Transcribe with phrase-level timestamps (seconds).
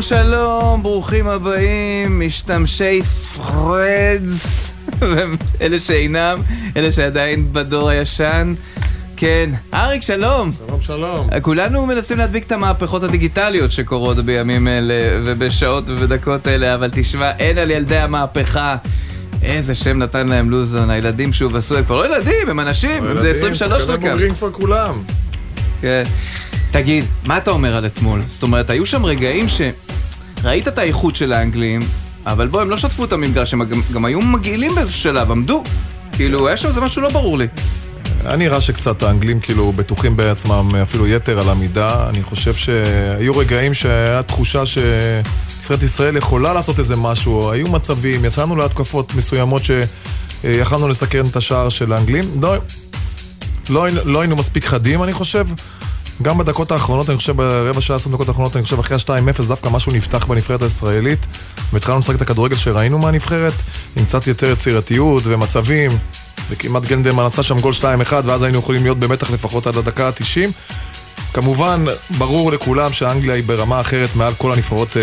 [0.00, 3.02] שלום שלום, ברוכים הבאים, משתמשי
[3.36, 4.72] פרדס,
[5.60, 6.38] אלה שאינם,
[6.76, 8.54] אלה שעדיין בדור הישן.
[9.16, 10.52] כן, אריק שלום.
[10.66, 11.28] שלום שלום.
[11.42, 14.94] כולנו מנסים להדביק את המהפכות הדיגיטליות שקורות בימים אלה
[15.24, 18.76] ובשעות ובדקות אלה, אבל תשמע, אין על ילדי המהפכה.
[19.42, 23.30] איזה שם נתן להם לוזון, הילדים שוב עשו, הם כבר לא ילדים, הם אנשים, זה
[23.30, 23.92] 23 חלקם.
[23.92, 24.10] חלקם.
[24.10, 25.02] בוגרים כבר כולם.
[25.80, 26.04] כן.
[26.70, 28.22] תגיד, מה אתה אומר על אתמול?
[28.26, 29.48] זאת אומרת, היו שם רגעים
[30.42, 31.80] שראית את האיכות של האנגלים,
[32.26, 35.62] אבל בוא, הם לא שטפו את המגרש, הם גם, גם היו מגעילים באיזשהו שלב, עמדו.
[36.12, 37.46] כאילו, היה שם איזה משהו לא ברור לי.
[38.24, 42.08] היה נראה שקצת האנגלים כאילו בטוחים בעצמם אפילו יתר על המידה.
[42.08, 47.50] אני חושב שהיו רגעים שהיה תחושה שנבחרת ישראל יכולה לעשות איזה משהו.
[47.50, 52.24] היו מצבים, יצאנו להתקפות מסוימות שיכלנו לסכן את השער של האנגלים.
[52.40, 52.56] לא,
[53.68, 55.46] לא, לא היינו מספיק חדים, אני חושב.
[56.22, 59.68] גם בדקות האחרונות, אני חושב, ברבע שעה, עשרים דקות האחרונות, אני חושב, אחרי ה-2-0, דווקא
[59.68, 61.26] משהו נפתח בנבחרת הישראלית,
[61.72, 63.52] והתחלנו לשחק את הכדורגל שראינו מהנבחרת,
[63.96, 65.90] עם קצת יותר יצירתיות ומצבים,
[66.50, 70.50] וכמעט גנדלמן עשה שם גול 2-1, ואז היינו יכולים להיות במתח לפחות עד הדקה ה-90.
[71.32, 71.84] כמובן,
[72.18, 75.02] ברור לכולם שאנגליה היא ברמה אחרת מעל כל הנבחרות אה,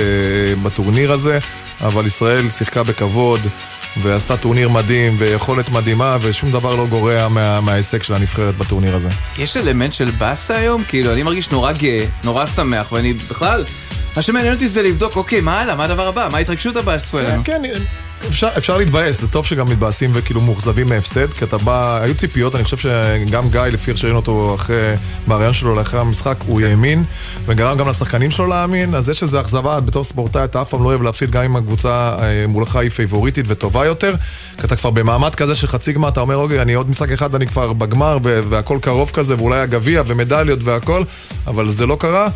[0.63, 1.39] בטורניר הזה,
[1.81, 3.39] אבל ישראל שיחקה בכבוד.
[4.01, 9.09] ועשתה טורניר מדהים ויכולת מדהימה ושום דבר לא גורע מה, מההישג של הנבחרת בטורניר הזה.
[9.37, 10.83] יש אלמנט של באסה היום?
[10.83, 13.65] כאילו, אני מרגיש נורא גאה, נורא שמח, ואני בכלל,
[14.15, 17.23] מה שמעניין אותי זה לבדוק, אוקיי, מה הלאה, מה הדבר הבא, מה ההתרגשות הבאה שצפויה
[17.23, 17.43] לנו?
[17.43, 17.61] כן,
[18.29, 22.55] אפשר, אפשר להתבאס, זה טוב שגם מתבאסים וכאילו מאוכזבים מהפסד, כי אתה בא, היו ציפיות,
[22.55, 24.93] אני חושב שגם גיא, לפי איך שראינו אותו אחרי,
[25.27, 27.03] מהרעיון שלו לאחרי המשחק, הוא האמין,
[27.45, 30.89] וגרם גם לשחקנים שלו להאמין, אז יש איזו אכזבה, בתור ספורטאי אתה אף פעם לא
[30.89, 32.15] אוהב להפסיד גם אם הקבוצה
[32.47, 34.15] מולך היא פייבוריטית וטובה יותר,
[34.57, 37.35] כי אתה כבר במעמד כזה של חצי גמר, אתה אומר, אוקיי, אני עוד משחק אחד,
[37.35, 41.03] אני כבר בגמר, והכל קרוב כזה, ואולי הגביע ומדליות והכל,
[41.47, 42.27] אבל זה לא קרה.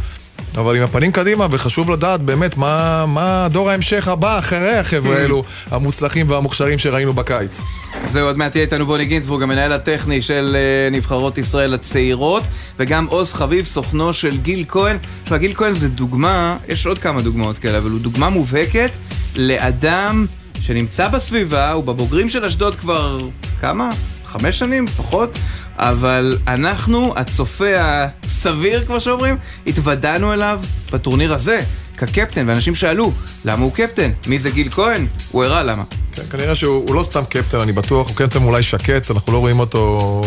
[0.57, 5.43] אבל עם הפנים קדימה, וחשוב לדעת באמת מה, מה דור ההמשך הבא אחרי החבר'ה האלו,
[5.71, 7.61] המוצלחים והמוכשרים שראינו בקיץ.
[8.05, 10.57] זהו, עוד מעט תהיה איתנו בוני גינצבורג, המנהל הטכני של
[10.89, 12.43] uh, נבחרות ישראל הצעירות,
[12.79, 14.97] וגם עוז חביב, סוכנו של גיל כהן.
[15.23, 18.91] תשמע, גיל כהן זה דוגמה, יש עוד כמה דוגמאות כאלה, אבל הוא דוגמה מובהקת
[19.35, 20.25] לאדם
[20.61, 23.17] שנמצא בסביבה, הוא בבוגרים של אשדוד כבר
[23.61, 23.89] כמה?
[24.25, 24.87] חמש שנים?
[24.87, 25.37] פחות?
[25.77, 30.61] אבל אנחנו, הצופה הסביר, כמו שאומרים, התוודענו אליו
[30.91, 31.61] בטורניר הזה,
[31.97, 33.11] כקפטן, ואנשים שאלו,
[33.45, 34.11] למה הוא קפטן?
[34.27, 35.07] מי זה גיל כהן?
[35.31, 35.83] הוא הראה למה.
[36.13, 39.59] כן, כנראה שהוא לא סתם קפטן, אני בטוח, הוא קפטן אולי שקט, אנחנו לא רואים
[39.59, 40.21] אותו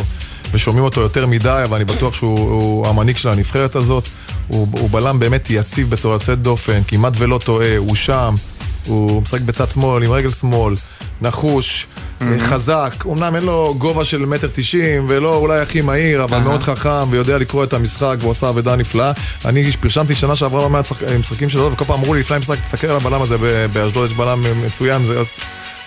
[0.53, 4.09] ושומעים אותו יותר מדי, אבל אני בטוח שהוא המנהיג של הנבחרת הזאת.
[4.49, 8.35] הוא, הוא בלם באמת יציב בצורה יוצאת דופן, כמעט ולא טועה, הוא שם,
[8.87, 10.75] הוא משחק בצד שמאל עם רגל שמאל,
[11.23, 11.87] נחוש.
[11.87, 12.25] Mm-hmm.
[12.41, 16.41] חזק, אמנם אין לו גובה של מטר תשעים ולא אולי הכי מהיר, אבל uh-huh.
[16.41, 19.13] מאוד חכם ויודע לקרוא את המשחק והוא עושה עבודה נפלאה.
[19.45, 20.89] אני פרשמתי שנה שעברה לא מעט
[21.21, 23.37] משחקים שלו וכל פעם אמרו לי לפני המשחק תסתכל על הבלם הזה
[23.73, 25.27] באשדוד יש בלם מצוין, אז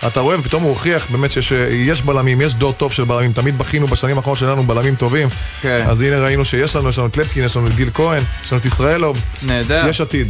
[0.06, 3.86] אתה רואה ופתאום הוא הוכיח באמת שיש בלמים, יש דור טוב של בלמים, תמיד בכינו
[3.86, 5.28] בשנים האחרונות שלנו בלמים טובים.
[5.62, 5.84] כן.
[5.88, 8.52] אז הנה ראינו שיש לנו, יש לנו את לפקין, יש לנו את גיל כהן, יש
[8.52, 9.20] לנו את ישראלוב.
[9.42, 9.86] נהדר.
[9.88, 10.28] יש עתיד.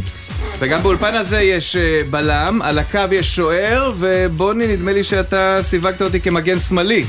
[0.59, 1.75] וגם באולפן הזה יש
[2.09, 7.03] בלם, על הקו יש שוער, ובוני, נדמה לי שאתה סיווגת אותי כמגן שמאלי.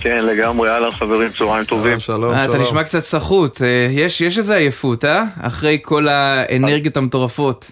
[0.00, 2.00] כן, לגמרי, אהלן חברים, צהריים טובים.
[2.00, 2.34] שלום, שלום.
[2.34, 3.60] אתה נשמע קצת סחוט,
[3.90, 5.24] יש, יש איזה עייפות, אה?
[5.42, 7.70] אחרי כל האנרגיות המטורפות.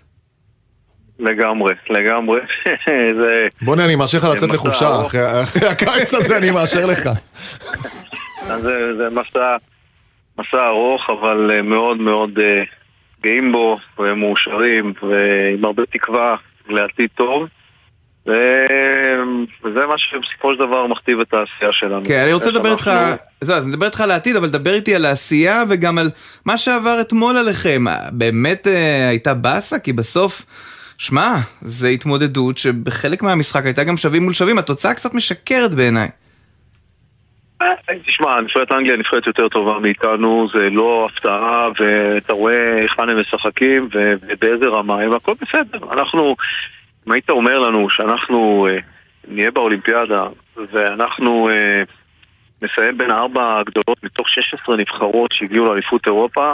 [1.19, 2.41] לגמרי, לגמרי.
[3.23, 3.49] זה...
[3.63, 7.11] בוני, אני מאשר לך לצאת לחופשה, אחרי הקיץ הזה אני מאשר לך.
[8.47, 9.57] זה, זה מסע,
[10.39, 12.31] מסע ארוך, אבל מאוד מאוד
[13.23, 16.37] גאים בו, ומאושרים, ועם הרבה תקווה
[16.69, 17.47] לעתיד טוב.
[18.27, 22.03] וזה מה שבסופו של דבר מכתיב את העשייה שלנו.
[22.05, 22.91] כן, אני רוצה לדבר איתך,
[23.41, 26.11] זהו, אז נדבר איתך על העתיד, אבל דבר איתי על העשייה וגם על
[26.45, 27.85] מה שעבר אתמול עליכם.
[28.13, 28.67] באמת
[29.09, 29.79] הייתה באסה?
[29.79, 30.45] כי בסוף...
[30.99, 36.09] שמע, זו התמודדות שבחלק מהמשחק הייתה גם שווים מול שווים, התוצאה קצת משקרת בעיניי.
[38.07, 43.89] תשמע, נבחרת אנגליה נבחרת יותר טובה מאיתנו, זה לא הפתעה, ואתה רואה היכן הם משחקים
[43.93, 45.93] ובאיזה רמה הם, הכל בסדר.
[45.93, 46.37] אנחנו,
[47.07, 48.69] אם היית אומר לנו שאנחנו
[49.29, 50.27] נהיה באולימפיאדה,
[50.57, 51.49] ואנחנו
[52.63, 56.53] נסיים בין ארבע הגדולות מתוך 16 נבחרות שהגיעו לאליפות אירופה,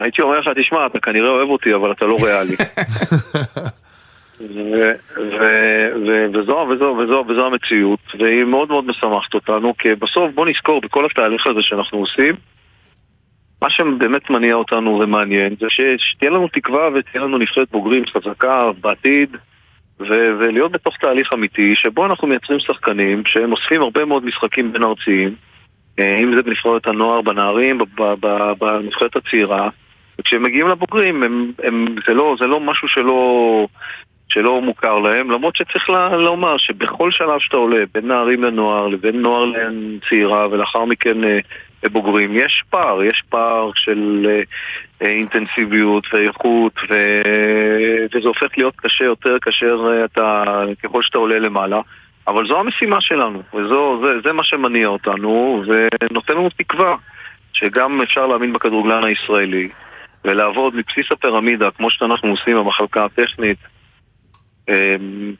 [0.00, 2.56] הייתי אומר לך, תשמע, אתה כנראה אוהב אותי, אבל אתה לא ריאלי.
[6.32, 11.06] וזו, וזו, וזו, וזו המציאות, והיא מאוד מאוד משמחת אותנו, כי בסוף בוא נזכור בכל
[11.06, 12.34] התהליך הזה שאנחנו עושים,
[13.62, 15.66] מה שבאמת מניע אותנו ומעניין זה
[15.98, 19.36] שתהיה לנו תקווה ותהיה לנו נבחרת בוגרים חזקה בעתיד
[20.00, 25.34] ולהיות בתוך תהליך אמיתי שבו אנחנו מייצרים שחקנים שהם אוספים הרבה מאוד משחקים בין ארציים
[25.98, 27.78] אם זה בנבחרת הנוער, בנערים,
[28.60, 29.68] בנבחרת הצעירה
[30.20, 33.66] וכשהם מגיעים לבוגרים, הם, הם, זה, לא, זה לא משהו שלא,
[34.32, 39.44] שלא מוכר להם, למרות שצריך לומר שבכל שלב שאתה עולה, בין נערים לנוער, לבין נוער
[39.44, 41.38] לצעירה, ולאחר מכן אה,
[41.82, 44.42] לבוגרים, יש פער, יש פער של אה,
[45.02, 46.94] אה, אינטנסיביות ואיכות, ו...
[48.14, 50.44] וזה הופך להיות קשה יותר כאשר אתה,
[50.82, 51.80] ככל שאתה עולה למעלה.
[52.28, 53.42] אבל זו המשימה שלנו,
[54.02, 56.96] וזה מה שמניע אותנו, ונותן לנו תקווה
[57.52, 59.68] שגם אפשר להאמין בכדורגלן הישראלי,
[60.24, 63.58] ולעבוד מבסיס הפירמידה, כמו שאנחנו עושים במחלקה הטכנית,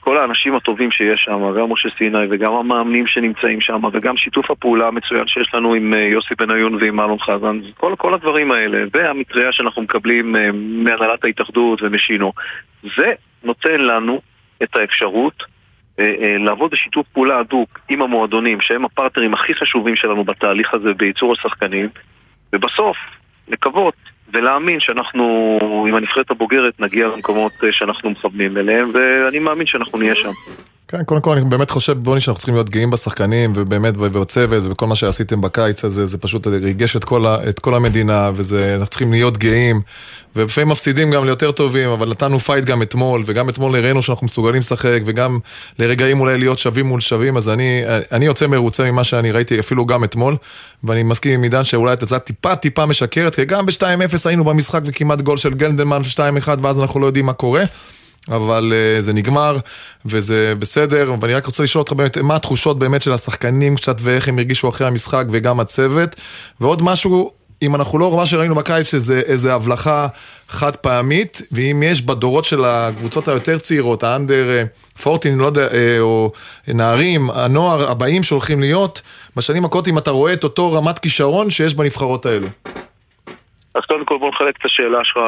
[0.00, 4.88] כל האנשים הטובים שיש שם, גם משה סיני וגם המאמנים שנמצאים שם וגם שיתוף הפעולה
[4.88, 9.52] המצוין שיש לנו עם אה, יוסי בניון ועם אלון חזן כל, כל הדברים האלה והמטריה
[9.52, 12.32] שאנחנו מקבלים אה, מהנהלת ההתאחדות ומשינו
[12.96, 13.12] זה
[13.44, 14.20] נותן לנו
[14.62, 15.42] את האפשרות
[15.98, 21.32] אה, לעבוד בשיתוף פעולה הדוק עם המועדונים שהם הפרטנרים הכי חשובים שלנו בתהליך הזה בייצור
[21.32, 21.88] השחקנים
[22.52, 22.96] ובסוף
[23.50, 23.94] לקוות
[24.32, 25.58] ולהאמין שאנחנו,
[25.88, 30.32] עם הנבחרת הבוגרת, נגיע למקומות אה, שאנחנו מכוונים אליהם, ואני מאמין שאנחנו נהיה שם.
[30.90, 34.86] כן, קודם כל אני באמת חושב, בוני, שאנחנו צריכים להיות גאים בשחקנים, ובאמת, ובצוות, ובכל
[34.86, 39.38] מה שעשיתם בקיץ הזה, זה פשוט ריגש את כל, את כל המדינה, ואנחנו צריכים להיות
[39.38, 39.80] גאים,
[40.36, 44.58] ולפעמים מפסידים גם ליותר טובים, אבל נתנו פייט גם אתמול, וגם אתמול הראינו שאנחנו מסוגלים
[44.58, 45.38] לשחק, וגם
[45.78, 47.82] לרגעים אולי להיות שווים מול שווים, אז אני,
[48.12, 50.36] אני יוצא מרוצה ממה שאני ראיתי אפילו גם אתמול,
[50.84, 55.20] ואני מסכים עם עידן שאולי התוצאה טיפה טיפה משקרת, כי גם ב-2-0 היינו במשחק וכמעט
[55.20, 56.00] גול של גלדנמן
[56.44, 57.64] 2-1, ואז אנחנו לא יודעים מה קורה.
[58.30, 59.56] אבל uh, זה נגמר
[60.06, 64.28] וזה בסדר, ואני רק רוצה לשאול אותך באמת, מה התחושות באמת של השחקנים קצת ואיך
[64.28, 66.16] הם הרגישו אחרי המשחק וגם הצוות,
[66.60, 67.30] ועוד משהו,
[67.62, 70.06] אם אנחנו לא, מה שראינו בקיץ שזה איזה הבלחה
[70.48, 74.64] חד פעמית, ואם יש בדורות של הקבוצות היותר צעירות, האנדר
[75.02, 76.32] פורטין, לא יודע, אה, או
[76.68, 79.02] נערים, הנוער הבאים שהולכים להיות,
[79.36, 82.48] בשנים הקודמות אם אתה רואה את אותו רמת כישרון שיש בנבחרות האלו.
[83.74, 85.22] אז קודם כל בוא נחלק את השאלה שלך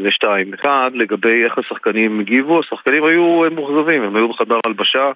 [0.00, 0.54] לשתיים.
[0.54, 5.12] אחד, לגבי איך השחקנים הגיבו, השחקנים היו מאוכזבים, הם היו בחדר הלבשה,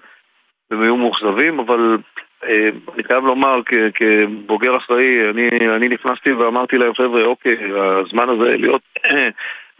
[0.71, 1.97] הם היו מאוכזבים, אבל
[2.43, 3.61] אה, אני חייב לומר
[3.93, 7.57] כבוגר אחראי, אני, אני נכנסתי ואמרתי להם, חבר'ה, אוקיי,
[8.05, 8.81] הזמן הזה להיות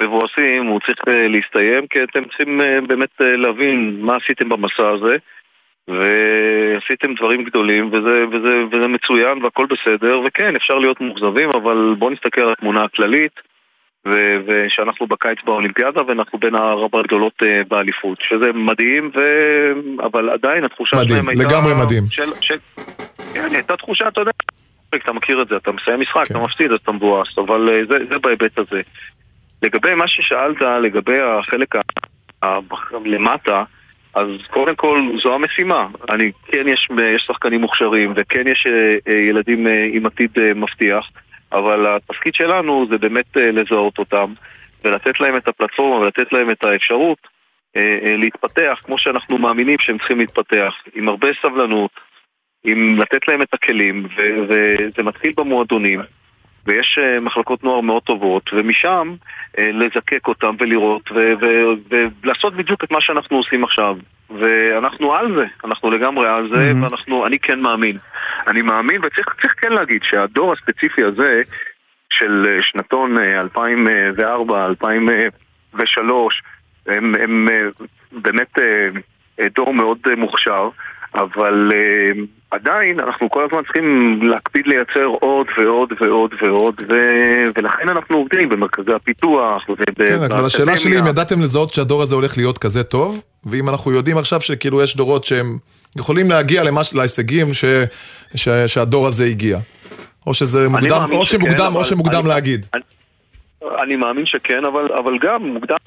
[0.02, 5.18] מבואסים, הוא צריך אה, להסתיים, כי אתם צריכים אה, באמת להבין מה עשיתם במסע הזה.
[5.90, 12.10] ועשיתם דברים גדולים וזה, וזה, וזה מצוין והכל בסדר וכן אפשר להיות מאוכזבים אבל בואו
[12.10, 13.32] נסתכל על התמונה הכללית
[14.08, 19.22] ו- ושאנחנו בקיץ באולימפיאדה ואנחנו בין הרבה הגדולות uh, באליפות שזה מדהים ו...
[20.06, 21.44] אבל עדיין התחושה מדהים, שלהם הייתה...
[21.44, 22.04] לגמרי מדהים.
[22.10, 22.58] של, של...
[23.34, 24.32] כן, הייתה תחושה, אתה יודע,
[24.96, 26.36] אתה מכיר את זה, אתה מסיים משחק, כן.
[26.36, 28.82] אתה מפסיד אתה מבואס אבל uh, זה, זה בהיבט הזה.
[29.64, 31.80] לגבי מה ששאלת, לגבי החלק ה...
[32.44, 32.60] ה...
[33.06, 33.64] למטה
[34.14, 35.88] אז קודם כל זו המשימה.
[36.12, 41.10] אני, כן יש, יש שחקנים מוכשרים וכן יש אה, אה, ילדים אה, עם עתיד מבטיח,
[41.52, 44.34] אבל התפקיד שלנו זה באמת לזהות אותם
[44.84, 47.18] ולתת להם את הפלטפורמה ולתת להם את האפשרות
[48.18, 51.92] להתפתח כמו שאנחנו מאמינים שהם צריכים להתפתח, עם הרבה סבלנות,
[52.64, 54.08] עם לתת להם את הכלים,
[54.50, 56.02] וזה מתחיל במועדונים.
[56.66, 59.16] ויש אה, מחלקות נוער מאוד טובות, ומשם
[59.58, 61.10] אה, לזקק אותם ולראות
[62.24, 63.98] ולעשות בדיוק את מה שאנחנו עושים עכשיו.
[64.40, 66.84] ואנחנו על זה, אנחנו לגמרי על זה, mm-hmm.
[66.84, 67.98] ואנחנו, אני כן מאמין.
[68.48, 71.42] אני מאמין, וצריך כן להגיד שהדור הספציפי הזה
[72.10, 76.44] של אה, שנתון 2004, 2003,
[76.88, 77.48] הם, הם
[78.12, 78.58] באמת
[79.56, 80.70] דור מאוד מוכשר.
[81.16, 82.20] אבל uh,
[82.52, 86.94] עדיין אנחנו כל הזמן צריכים להקפיד לייצר עוד ועוד ועוד ועוד ו...
[87.56, 92.38] ולכן אנחנו עובדים במרכזי הפיתוח כן, אבל השאלה שלי אם ידעתם לזהות שהדור הזה הולך
[92.38, 95.58] להיות כזה טוב ואם אנחנו יודעים עכשיו שכאילו יש דורות שהם
[95.98, 96.94] יכולים להגיע למש...
[96.94, 97.66] להישגים ש...
[98.36, 98.50] ש...
[98.50, 99.60] שהדור הזה הגיע.
[100.28, 102.66] או שזה מוקדם, או שמוקדם, או שמוקדם אני, להגיד.
[102.74, 102.82] אני,
[103.84, 105.78] אני מאמין שכן, אבל, אבל גם מוקדם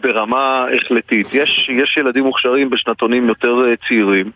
[0.00, 1.34] ברמה החלטית.
[1.34, 4.30] יש, יש ילדים מוכשרים בשנתונים יותר אה, צעירים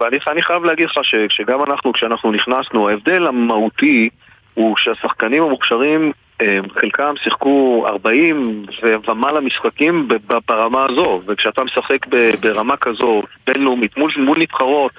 [0.00, 4.08] ואני חייב להגיד לך שגם אנחנו, כשאנחנו נכנסנו, ההבדל המהותי
[4.54, 8.66] הוא שהשחקנים המוכשרים, אה, חלקם שיחקו 40
[9.08, 10.08] ומעלה משחקים
[10.48, 12.06] ברמה הזו, וכשאתה משחק
[12.40, 14.92] ברמה כזו, בינלאומית, מול, מול נבחרות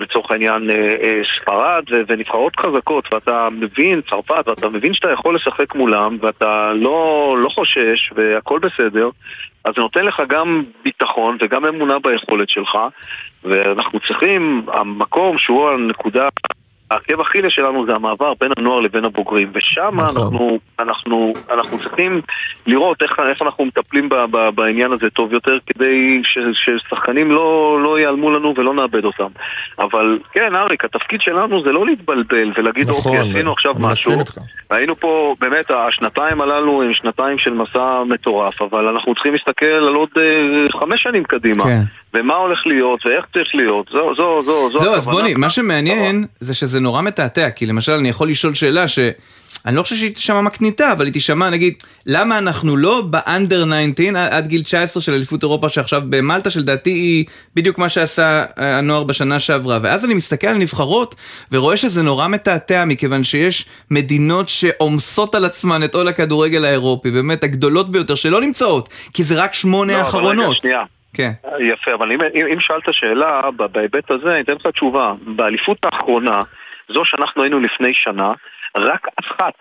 [0.00, 5.74] לצורך העניין אה, אה, ספרד ונבחרות חזקות ואתה מבין, צרפת, ואתה מבין שאתה יכול לשחק
[5.74, 9.10] מולם ואתה לא, לא חושש והכל בסדר
[9.64, 12.78] אז זה נותן לך גם ביטחון וגם אמונה ביכולת שלך
[13.44, 16.28] ואנחנו צריכים, המקום שהוא הנקודה
[16.90, 20.22] העקב אכילס שלנו זה המעבר בין הנוער לבין הבוגרים, ושם נכון.
[20.22, 22.20] אנחנו, אנחנו, אנחנו צריכים
[22.66, 27.78] לראות איך, איך אנחנו מטפלים ב, ב, בעניין הזה טוב יותר, כדי ש, ששחקנים לא,
[27.82, 29.28] לא ייעלמו לנו ולא נאבד אותם.
[29.78, 34.18] אבל כן, אריק, התפקיד שלנו זה לא להתבלבל ולהגיד, נכון, אוקיי, עשינו עכשיו משהו.
[34.20, 34.38] איתך.
[34.70, 39.94] היינו פה, באמת, השנתיים הללו הם שנתיים של מסע מטורף, אבל אנחנו צריכים להסתכל על
[39.94, 41.64] עוד אה, חמש שנים קדימה.
[41.64, 41.82] כן.
[42.14, 45.06] ומה הולך להיות, ואיך צריך להיות, זו, זו, זו, זו זהו, אז.
[45.06, 49.14] בוני, מה שמעניין זה שזה נורא מתעתע, כי למשל אני יכול לשאול שאלה שאני
[49.76, 51.74] לא חושב שהיא תשמע מקניטה, אבל היא תשמע נגיד,
[52.06, 57.24] למה אנחנו לא באנדר 19 עד- גיל 19 של אליפות אירופה שעכשיו במלטה, שלדעתי היא
[57.54, 61.14] בדיוק מה שעשה אה, הנוער בשנה שעברה, ואז אני מסתכל על נבחרות
[61.52, 67.44] ורואה שזה נורא מתעתע, מכיוון שיש מדינות שעומסות על עצמן את עול הכדורגל האירופי, באמת
[67.44, 70.46] הגדולות ביותר, שלא נמצאות, כי זה רק שמונה לא, אבל האחרונות.
[70.50, 70.82] רגע, שנייה.
[71.14, 71.30] כן.
[71.60, 75.12] יפה, אבל אם, אם, אם שאלת שאלה בהיבט הזה, אני אתן לך תשובה.
[75.26, 76.40] באליפות האחרונה,
[76.88, 78.32] זו שאנחנו היינו לפני שנה,
[78.78, 79.54] רק אחת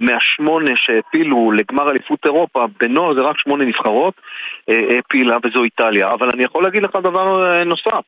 [0.00, 4.14] מהשמונה שהעפילו לגמר אליפות אירופה, בנוער זה רק שמונה נבחרות,
[4.68, 6.10] אה, העפילה וזו איטליה.
[6.12, 8.00] אבל אני יכול להגיד לך דבר אה, נוסף,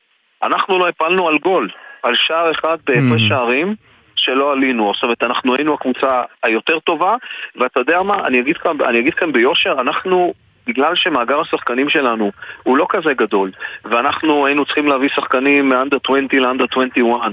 [0.43, 1.69] אנחנו לא הפלנו על גול,
[2.03, 3.27] על שער אחד בהפרש Mhm.
[3.27, 3.75] שערים.
[4.15, 7.15] שלא עלינו, זאת אומרת אנחנו היינו הקבוצה היותר טובה
[7.55, 10.33] ואתה יודע מה, אני אגיד כאן, אני אגיד כאן ביושר, אנחנו
[10.71, 12.31] בגלל שמאגר השחקנים שלנו
[12.63, 13.51] הוא לא כזה גדול
[13.85, 17.31] ואנחנו היינו צריכים להביא שחקנים מאנדר 20 לאנדר 21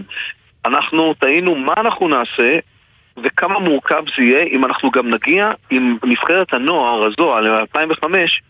[0.65, 2.59] אנחנו טעינו מה אנחנו נעשה
[3.25, 8.43] וכמה מורכב זה יהיה אם אנחנו גם נגיע עם נבחרת הנוער הזו על 2005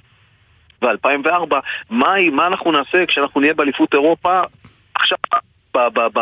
[0.83, 1.54] ו-2004
[1.90, 4.40] מה, מה אנחנו נעשה כשאנחנו נהיה באליפות אירופה
[4.95, 5.18] עכשיו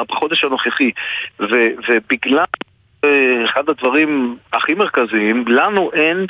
[0.08, 0.90] בחודש הנוכחי.
[1.40, 2.44] ו- ובגלל
[3.04, 6.26] אה, אחד הדברים הכי מרכזיים לנו אין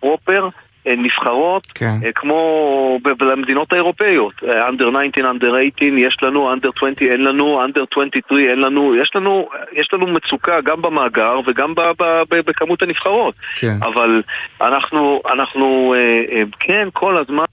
[0.00, 0.48] פרופר
[0.96, 1.94] נבחרות כן.
[2.04, 4.32] אה, כמו במדינות האירופאיות,
[4.68, 9.10] אנדר 19, אנדר 18 יש לנו, אנדר 20 אין לנו, אנדר 23 אין לנו, יש
[9.14, 13.34] לנו, יש לנו מצוקה גם במאגר וגם ב- ב- ב- בכמות הנבחרות.
[13.56, 13.76] כן.
[13.82, 14.22] אבל
[14.60, 17.44] אנחנו, אנחנו אה, אה, כן כל הזמן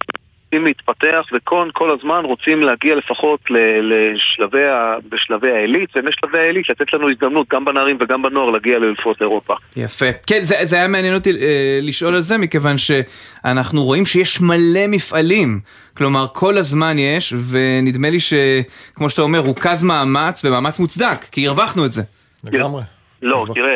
[0.56, 6.70] רוצים להתפתח וכל כל הזמן רוצים להגיע לפחות ל- לשלבי, ה- בשלבי העילית ומשלבי העילית
[6.70, 9.56] לתת לנו הזדמנות גם בנערים וגם בנוער להגיע לאליפות אירופה.
[9.76, 10.06] יפה.
[10.28, 14.88] כן, זה, זה היה מעניין אותי אה, לשאול על זה, מכיוון שאנחנו רואים שיש מלא
[14.88, 15.60] מפעלים.
[15.98, 21.86] כלומר, כל הזמן יש, ונדמה לי שכמו שאתה אומר, רוכז מאמץ, ומאמץ מוצדק, כי הרווחנו
[21.86, 22.02] את זה.
[22.44, 22.82] לגמרי.
[23.22, 23.76] לא, תראה,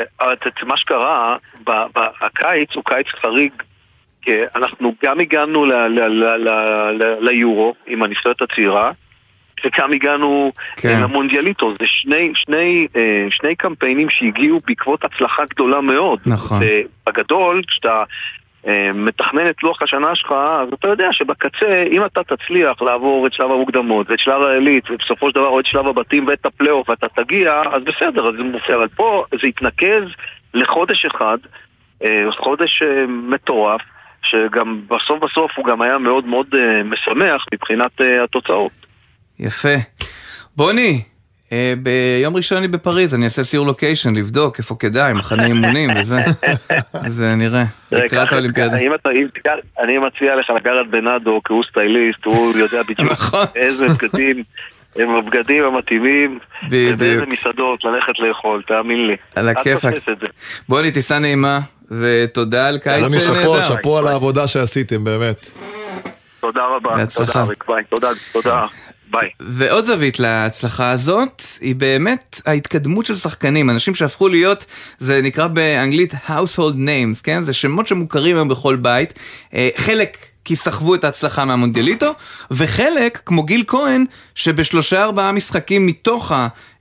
[0.64, 1.38] מה שקרה,
[2.22, 3.52] הקיץ הוא קיץ חריג.
[4.22, 5.66] כי אנחנו גם הגענו
[7.20, 8.92] ליורו עם הנבחרת הצעירה,
[9.66, 10.90] וגם הגענו כן.
[10.90, 11.02] כן.
[11.04, 11.70] למונדיאליטו.
[11.70, 16.20] זה שני, שני, אה, שני קמפיינים שהגיעו בעקבות הצלחה גדולה מאוד.
[16.26, 16.60] נכון.
[17.08, 18.04] בגדול, כשאתה
[18.68, 23.34] אה, מתכנן את לוח השנה שלך, אז אתה יודע שבקצה, אם אתה תצליח לעבור את
[23.34, 27.08] שלב המוקדמות ואת שלב העילית, ובסופו של דבר או את שלב הבתים ואת הפלייאוף ואתה
[27.08, 28.76] תגיע, אז בסדר, אז זה מופיע.
[28.76, 30.04] אבל פה זה התנקז
[30.54, 31.38] לחודש אחד,
[32.04, 33.82] אה, חודש אה, מטורף,
[34.24, 38.72] שגם בסוף בסוף הוא גם היה מאוד מאוד אה, משמח מבחינת אה, התוצאות.
[39.40, 39.76] יפה.
[40.56, 41.02] בוני,
[41.52, 46.20] אה, ביום ראשון אני בפריז, אני אעשה סיור לוקיישן, לבדוק איפה כדאי, מחנה אימונים וזה.
[47.06, 48.78] אז אה, נראה, לקראת האולימפיאדה.
[48.78, 53.12] אם אתה, אם תיקח, אני מציע לך לקחת בנאדו, כי הוא סטייליסט, הוא יודע בדיוק
[53.12, 53.46] נכון.
[53.56, 54.44] איזה בגדים
[55.00, 56.94] הם הבגדים המתאימים, בדיוק.
[56.94, 59.16] ובאיזה מסעדות ללכת לאכול, תאמין לי.
[59.36, 59.94] עלא כיפאק.
[60.70, 61.60] בוני, טיסה נעימה,
[61.92, 63.62] ותודה על קיץ אה, שאפו, נהדר.
[63.62, 65.50] שאפו על העבודה שעשיתם, באמת.
[66.40, 66.96] תודה רבה.
[66.96, 67.46] בהצלחה.
[67.46, 67.84] תודה ביי.
[67.90, 68.66] תודה, תודה.
[69.12, 69.30] ביי.
[69.40, 74.66] ועוד זווית להצלחה הזאת, היא באמת ההתקדמות של שחקנים, אנשים שהפכו להיות,
[75.00, 77.42] זה נקרא באנגלית household names, כן?
[77.42, 79.14] זה שמות שמוכרים היום בכל בית.
[79.54, 80.18] אה, חלק
[80.50, 82.12] כי סחבו את ההצלחה מהמונדיאליטו,
[82.52, 86.32] וחלק, כמו גיל כהן, שבשלושה ארבעה משחקים מתוך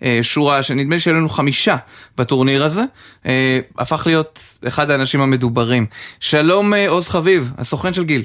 [0.03, 1.77] השורה, שנדמה לי שהיו לנו חמישה
[2.17, 2.83] בטורניר הזה,
[3.27, 5.87] אה, הפך להיות אחד האנשים המדוברים.
[6.21, 8.23] שלום אה, עוז חביב, הסוכן של גיל.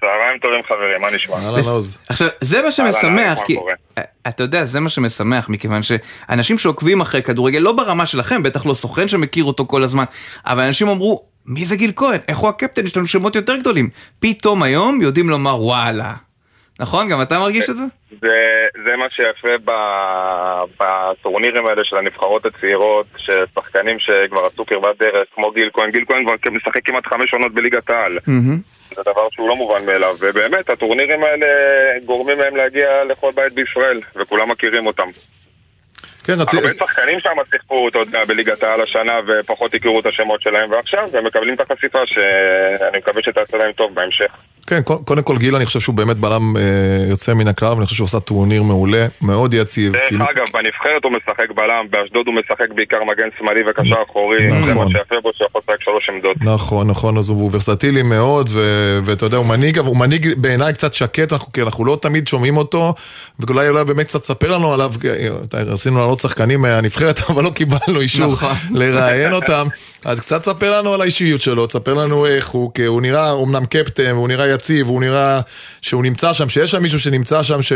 [0.00, 1.36] צהריים טובים חברים, מה נשמע?
[1.36, 1.98] אהלן עוז.
[2.08, 3.54] עכשיו, זה מה שמשמח, כי...
[3.54, 3.74] קורה?
[4.28, 8.74] אתה יודע, זה מה שמשמח, מכיוון שאנשים שעוקבים אחרי כדורגל, לא ברמה שלכם, בטח לא
[8.74, 10.04] סוכן שמכיר אותו כל הזמן,
[10.46, 12.20] אבל אנשים אמרו, מי זה גיל כהן?
[12.28, 12.86] איך הוא הקפטן?
[12.86, 13.90] יש לנו שמות יותר גדולים.
[14.20, 16.12] פתאום היום יודעים לומר וואלה.
[16.80, 17.08] נכון?
[17.08, 17.82] גם אתה מרגיש את זה?
[18.20, 19.72] זה, זה מה שיפה
[20.80, 26.24] בטורנירים האלה של הנבחרות הצעירות, ששחקנים שכבר עשו קרבת דרך, כמו גיל כהן, גיל כהן
[26.24, 28.18] כבר משחק כמעט חמש עונות בליגת העל.
[28.26, 28.58] מהמם.
[28.96, 31.46] זה דבר שהוא לא מובן מאליו, ובאמת הטורנירים האלה
[32.04, 35.06] גורמים להם להגיע לכל בית בישראל, וכולם מכירים אותם.
[36.26, 36.66] כן, רציתי...
[36.66, 41.08] הרבה שחקנים שם שיחקו, אתה יודע, בליגת העל השנה ופחות הכירו את השמות שלהם, ועכשיו
[41.14, 44.32] הם מקבלים את החשיפה שאני מקווה שתעשה להם טוב בהמשך.
[44.66, 46.62] כן, קודם כל גיל, אני חושב שהוא באמת בלם אה,
[47.10, 49.92] יוצא מן הכלל, ואני חושב שהוא עושה טורניר מעולה, מאוד יציב.
[49.92, 50.24] דרך כאילו...
[50.30, 54.62] אגב, בנבחרת הוא משחק בלם, באשדוד הוא משחק בעיקר מגן שמאלי וקשר אחורי, נכון.
[54.62, 56.36] זה מה שיפה בו שיכול לשחק שלוש עמדות.
[56.40, 60.94] נכון, נכון, אז הוא ורסטילי מאוד, ו- ואתה יודע, הוא מנהיג, הוא מנהיג בעיניי קצת
[60.94, 62.94] שקט, אנחנו, כי אנחנו לא תמיד שומעים אותו,
[63.40, 64.92] ואולי אולי באמת קצת תספר לנו עליו,
[65.54, 68.54] רצינו לעלות שחקנים מהנבחרת, אבל לא קיבלנו אישור נכון.
[68.74, 69.68] לראיין אותם.
[70.04, 73.64] אז קצת תספר לנו על האישיות שלו, תספר לנו איך הוא, כי הוא נראה אומנם
[73.64, 75.40] קפטן, הוא נראה יציב, הוא נראה
[75.80, 77.72] שהוא נמצא שם, שיש שם מישהו שנמצא שם ש...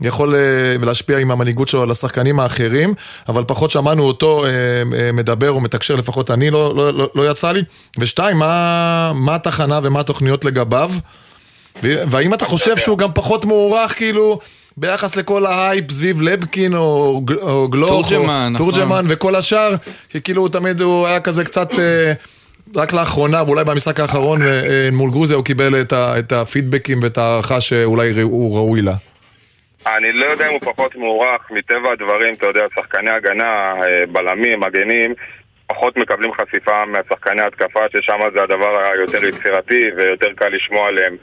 [0.00, 0.40] יכול אה,
[0.86, 2.94] להשפיע עם המנהיגות שלו על השחקנים האחרים,
[3.28, 4.50] אבל פחות שמענו אותו אה,
[4.98, 7.62] אה, מדבר או מתקשר, לפחות אני לא, לא, לא, לא יצא לי.
[7.98, 10.90] ושתיים, מה, מה התחנה ומה התוכניות לגביו?
[11.82, 14.38] והאם אתה חושב שהוא גם פחות מוערך, כאילו,
[14.76, 19.04] ביחס לכל ההייפ סביב לבקין או, או גלוך, תורג'מן, או תורג'מן נכון.
[19.08, 19.70] וכל השאר,
[20.08, 21.68] כי כאילו תמיד הוא היה כזה קצת...
[22.76, 24.40] רק לאחרונה, ואולי במשחק האחרון
[24.92, 28.92] מול גרוזיה הוא קיבל את, ה, את הפידבקים ואת ההערכה שאולי הוא ראוי לה.
[29.86, 34.60] אני לא יודע אם הוא פחות מוערך, מטבע הדברים, אתה יודע, שחקני הגנה, אה, בלמים,
[34.60, 35.14] מגנים,
[35.66, 41.16] פחות מקבלים חשיפה מהשחקני התקפה, ששם זה הדבר היותר יצירתי ויותר קל לשמוע עליהם.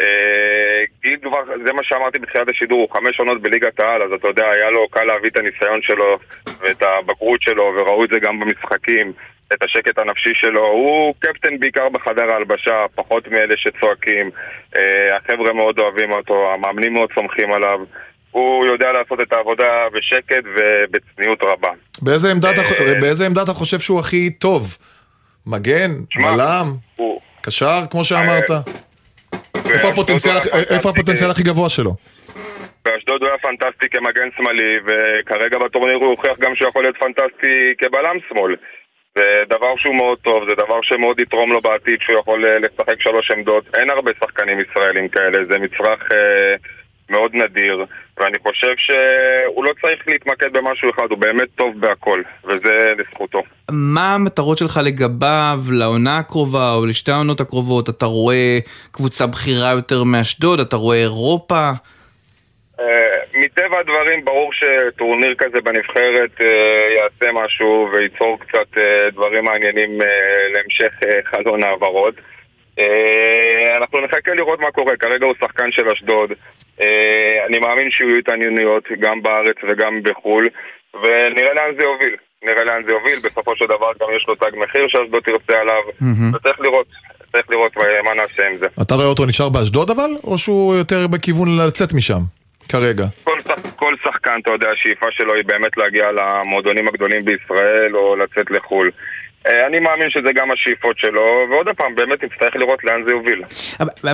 [0.00, 4.28] אה, גיל כבר, זה מה שאמרתי בתחילת השידור, הוא חמש עונות בליגת העל, אז אתה
[4.28, 6.18] יודע, היה לו קל להביא את הניסיון שלו
[6.60, 9.12] ואת הבגרות שלו, וראו את זה גם במשחקים.
[9.54, 10.66] את השקט הנפשי שלו.
[10.66, 14.30] הוא קפטן בעיקר בחדר ההלבשה, פחות מאלה שצועקים.
[14.76, 17.78] אה, החבר'ה מאוד אוהבים אותו, המאמנים מאוד סומכים עליו.
[18.30, 21.70] הוא יודע לעשות את העבודה בשקט ובצניעות רבה.
[22.02, 24.76] באיזה עמדה, אתה, אה, באיזה עמדה אתה חושב שהוא הכי טוב?
[25.46, 25.90] מגן?
[26.16, 26.74] מלם?
[27.42, 28.50] קשר, כמו שאמרת?
[30.70, 31.94] איפה הפוטנציאל הכי גבוה שלו?
[32.84, 37.74] באשדוד הוא היה פנטסטי כמגן שמאלי, וכרגע בטורניר הוא הוכיח גם שהוא יכול להיות פנטסטי
[37.78, 38.56] כבלם שמאל.
[39.14, 43.00] זה דבר שהוא מאוד טוב, זה דבר שמאוד יתרום לו בעתיד שהוא יכול אה, לשחק
[43.00, 43.64] שלוש עמדות.
[43.74, 46.54] אין הרבה שחקנים ישראלים כאלה, זה מצרך אה,
[47.10, 47.84] מאוד נדיר,
[48.20, 53.42] ואני חושב שהוא לא צריך להתמקד במשהו אחד, הוא באמת טוב בהכל, וזה לזכותו.
[53.70, 57.88] מה המטרות שלך לגביו לעונה הקרובה או לשתי העונות הקרובות?
[57.88, 58.58] אתה רואה
[58.92, 60.60] קבוצה בכירה יותר מאשדוד?
[60.60, 61.70] אתה רואה אירופה?
[62.80, 69.98] אה, מטבע הדברים ברור שטורניר כזה בנבחרת אה, יעשה משהו וייצור קצת אה, דברים מעניינים
[70.54, 70.92] להמשך
[71.24, 72.14] חלון העברות.
[73.76, 76.32] אנחנו נחכה לראות מה קורה, כרגע הוא שחקן של אשדוד.
[77.48, 80.48] אני מאמין שיהיו התעניינויות גם בארץ וגם בחו"ל,
[80.94, 82.16] ונראה לאן זה יוביל.
[82.44, 85.82] נראה לאן זה יוביל, בסופו של דבר גם יש לו תג מחיר שאשדוד תרצה עליו,
[86.34, 86.86] וצריך לראות.
[87.32, 88.66] צריך לראות מה נעשה עם זה.
[88.82, 90.10] אתה רואה אותו נשאר באשדוד אבל?
[90.24, 92.20] או שהוא יותר בכיוון לצאת משם?
[92.68, 93.04] כרגע.
[93.24, 93.38] כל,
[93.76, 98.90] כל שחקן, אתה יודע, השאיפה שלו היא באמת להגיע למועדונים הגדולים בישראל או לצאת לחו"ל.
[99.46, 103.42] אה, אני מאמין שזה גם השאיפות שלו, ועוד פעם, באמת נצטרך לראות לאן זה יוביל.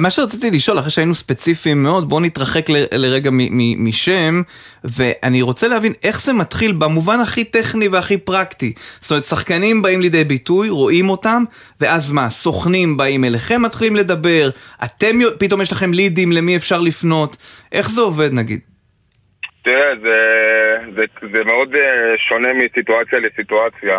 [0.00, 3.30] מה שרציתי לשאול, אחרי שהיינו ספציפיים מאוד, בואו נתרחק ל- לרגע
[3.78, 4.42] משם,
[4.84, 8.72] ואני רוצה להבין איך זה מתחיל במובן הכי טכני והכי פרקטי.
[9.00, 11.44] זאת אומרת, שחקנים באים לידי ביטוי, רואים אותם,
[11.80, 14.48] ואז מה, סוכנים באים אליכם, מתחילים לדבר,
[14.84, 17.36] אתם, פתאום יש לכם לידים למי אפשר לפנות,
[17.72, 18.60] איך זה עובד נגיד?
[19.62, 20.16] תראה, זה,
[20.96, 23.94] זה, זה מאוד אה, שונה מסיטואציה לסיטואציה.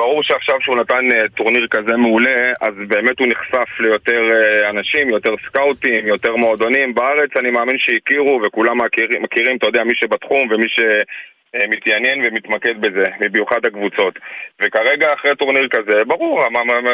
[0.00, 4.70] אה, ברור שעכשיו שהוא נתן uh, טורניר כזה מעולה, אז באמת הוא נחשף ליותר uh,
[4.70, 6.94] אנשים, יותר סקאוטים, יותר מועדונים.
[6.94, 13.04] בארץ אני מאמין שהכירו וכולם מכירים, מכירים, אתה יודע, מי שבתחום ומי שמתעניין ומתמקד בזה,
[13.20, 14.18] במיוחד הקבוצות.
[14.62, 16.44] וכרגע אחרי טורניר כזה, ברור,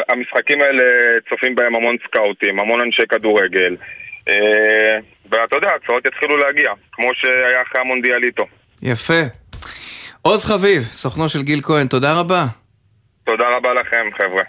[0.09, 0.83] המשחקים האלה
[1.29, 3.75] צופים בהם המון סקאוטים, המון אנשי כדורגל.
[5.31, 8.45] ואתה יודע, הצעות יתחילו להגיע, כמו שהיה אחרי המונדיאל איתו.
[8.81, 9.21] יפה.
[10.21, 12.66] עוז חביב, סוכנו של גיל כהן, תודה רבה.
[13.27, 14.43] תודה רבה לכם, חבר'ה.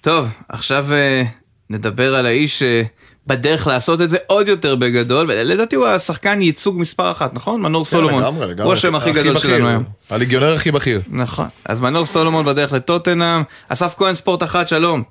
[0.00, 1.26] טוב, עכשיו uh,
[1.70, 6.80] נדבר על האיש שבדרך uh, לעשות את זה עוד יותר בגדול, ולדעתי הוא השחקן ייצוג
[6.80, 7.60] מספר אחת, נכון?
[7.62, 8.22] מנור כן, סולומון.
[8.22, 8.64] לגמרי, לגמרי.
[8.64, 9.38] הוא השם הכי גדול.
[9.38, 9.82] שלנו היום.
[10.10, 11.00] הליגיונר הכי בכיר.
[11.08, 11.46] נכון.
[11.64, 13.42] אז מנור סולומון בדרך לטוטנהאם.
[13.68, 15.02] אסף כהן, ספורט אחת, שלום.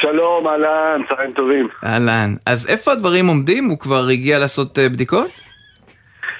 [0.00, 1.68] שלום, אהלן, צהריים טובים.
[1.84, 2.34] אהלן.
[2.46, 3.64] אז איפה הדברים עומדים?
[3.68, 5.43] הוא כבר הגיע לעשות uh, בדיקות?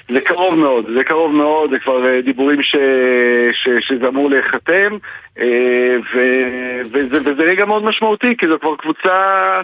[0.09, 2.75] זה קרוב מאוד, זה קרוב מאוד, זה כבר אה, דיבורים ש,
[3.51, 4.97] ש, שזה אמור להיחתם,
[5.39, 6.19] אה, ו,
[6.91, 9.61] וזה, וזה רגע מאוד משמעותי, כי זו כבר קבוצה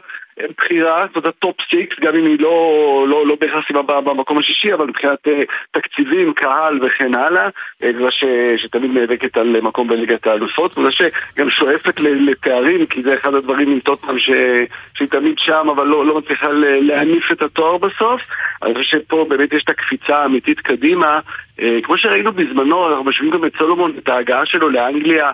[0.57, 4.73] בכירה, זאת ה top six, גם אם היא לא, לא, לא בהכרח סיימה במקום השישי,
[4.73, 5.31] אבל מבחינת uh,
[5.71, 8.23] תקציבים, קהל וכן הלאה, זו ש,
[8.57, 13.79] שתמיד נאבקת על מקום בליגת האלופות, וזו שגם שואפת לתארים, כי זה אחד הדברים עם
[13.79, 16.47] טוטנאם שהיא תמיד שם, אבל לא, לא מצליחה
[16.81, 18.21] להניף את התואר בסוף,
[18.63, 21.19] אני חושב שפה באמת יש את הקפיצה האמיתית קדימה,
[21.57, 25.31] uh, כמו שראינו בזמנו, אנחנו משווים גם את סולומון, את ההגעה שלו לאנגליה,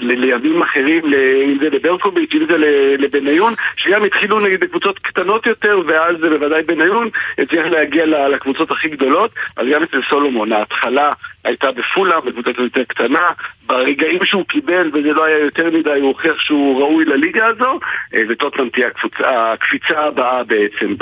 [0.00, 1.04] לימים אחרים,
[1.44, 2.56] אם זה לברקוביץ', אם זה
[2.98, 9.30] לבניון, שגם התחילו נגיד בקבוצות קטנות יותר, ואז בוודאי בניון הצליח להגיע לקבוצות הכי גדולות,
[9.56, 11.10] אז גם אצל סולומון, ההתחלה
[11.44, 13.28] הייתה בפולה, בקבוצה יותר קטנה,
[13.66, 17.80] ברגעים שהוא קיבל, וזה לא היה יותר מדי, הוא הוכיח שהוא ראוי לליגה הזו,
[18.28, 18.88] וטוטנאם תהיה
[19.24, 20.94] הקפיצה הבאה בעצם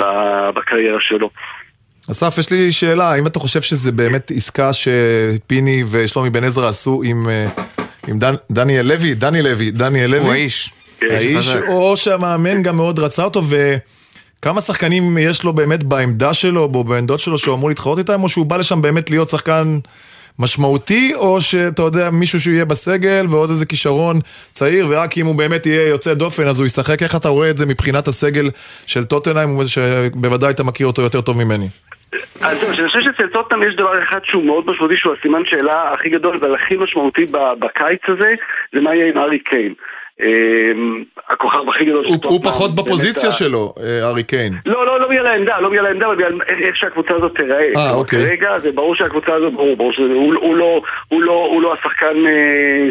[0.55, 1.29] בקריירה שלו.
[2.11, 7.01] אסף, יש לי שאלה, האם אתה חושב שזה באמת עסקה שפיני ושלומי בן עזרא עשו
[7.05, 7.47] עם, אה,
[8.07, 9.13] עם דן, דניאל לוי?
[9.13, 10.19] דני לוי, דניאל לוי.
[10.19, 10.71] הוא האיש.
[11.09, 13.41] האיש, או שהמאמן גם מאוד רצה אותו,
[14.39, 18.29] וכמה שחקנים יש לו באמת בעמדה שלו, או בעמדות שלו שהוא אמור להתחרות איתם, או
[18.29, 19.79] שהוא בא לשם באמת להיות שחקן
[20.39, 24.19] משמעותי, או שאתה יודע, מישהו שיהיה בסגל ועוד איזה כישרון
[24.51, 27.03] צעיר, ורק אם הוא באמת יהיה יוצא דופן אז הוא ישחק.
[27.03, 28.49] איך אתה רואה את זה מבחינת הסגל
[28.85, 31.67] של טוטנהיים, שבוודאי אתה מכיר אותו יותר טוב ממני?
[32.41, 36.09] אז אני חושב שאצל טוטנאם יש דבר אחד שהוא מאוד משמעותי, שהוא הסימן שאלה הכי
[36.09, 37.25] גדול והכי משמעותי
[37.59, 38.33] בקיץ הזה,
[38.73, 39.73] זה מה יהיה עם ארי קיין.
[40.21, 42.33] אמ, הכוכב הכי גדול של טוטנאם.
[42.33, 44.53] הוא פחות בפוזיציה שלו, אה, ארי קיין.
[44.65, 47.71] לא, לא, לא בגלל העמדה, לא בגלל העמדה, אבל בגלל איך שהקבוצה הזאת תיראה.
[47.77, 48.19] אה, אוקיי.
[48.19, 50.81] כרגע זה ברור שהקבוצה הזאת, ברור, ברור שהוא לא,
[51.11, 52.87] לא, לא השחקן אה,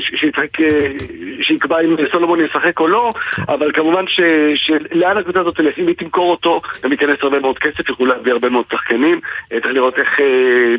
[1.42, 3.10] שיקבע אם סולומון ישחק או לא.
[3.48, 4.04] אבל כמובן
[4.54, 8.32] שלאן הקבוצה הזאת תלך, אם היא תמכור אותו, גם ייכנס הרבה מאוד כסף, יוכלו להביא
[8.32, 9.20] הרבה מאוד שחקנים.
[9.48, 10.20] צריך לראות איך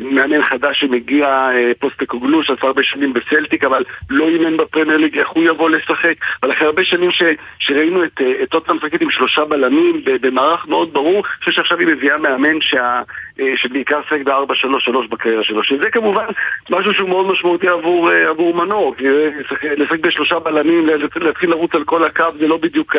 [0.00, 5.44] מאמן חדש שמגיע, פוסטקוגלו, שעשה הרבה שנים בסלטיק, אבל לא אימן בפרמייר ליג, איך הוא
[5.44, 6.14] יבוא לשחק.
[6.42, 7.22] אבל אחרי הרבה שנים ש,
[7.58, 11.86] שראינו את, את טוטנאם משחקת עם שלושה בלמים במערך מאוד ברור, אני חושב שעכשיו היא
[11.86, 13.02] מביאה מאמן שה,
[13.40, 16.24] אה, שבעיקר שחק ב-4-3-3 בקריירה שלו, שזה כמובן
[16.70, 21.74] משהו שהוא מאוד משמעותי עבור, אה, עבור מנור, כי אה, לשחק בשלושה בלמים, להתחיל לרוץ
[21.74, 22.96] על כל הקו זה לא בדיוק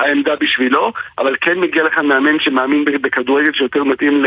[0.00, 4.24] העמדה בשבילו, אבל כן מגיע לך מאמן שמאמין בכדורגל שיותר מתאים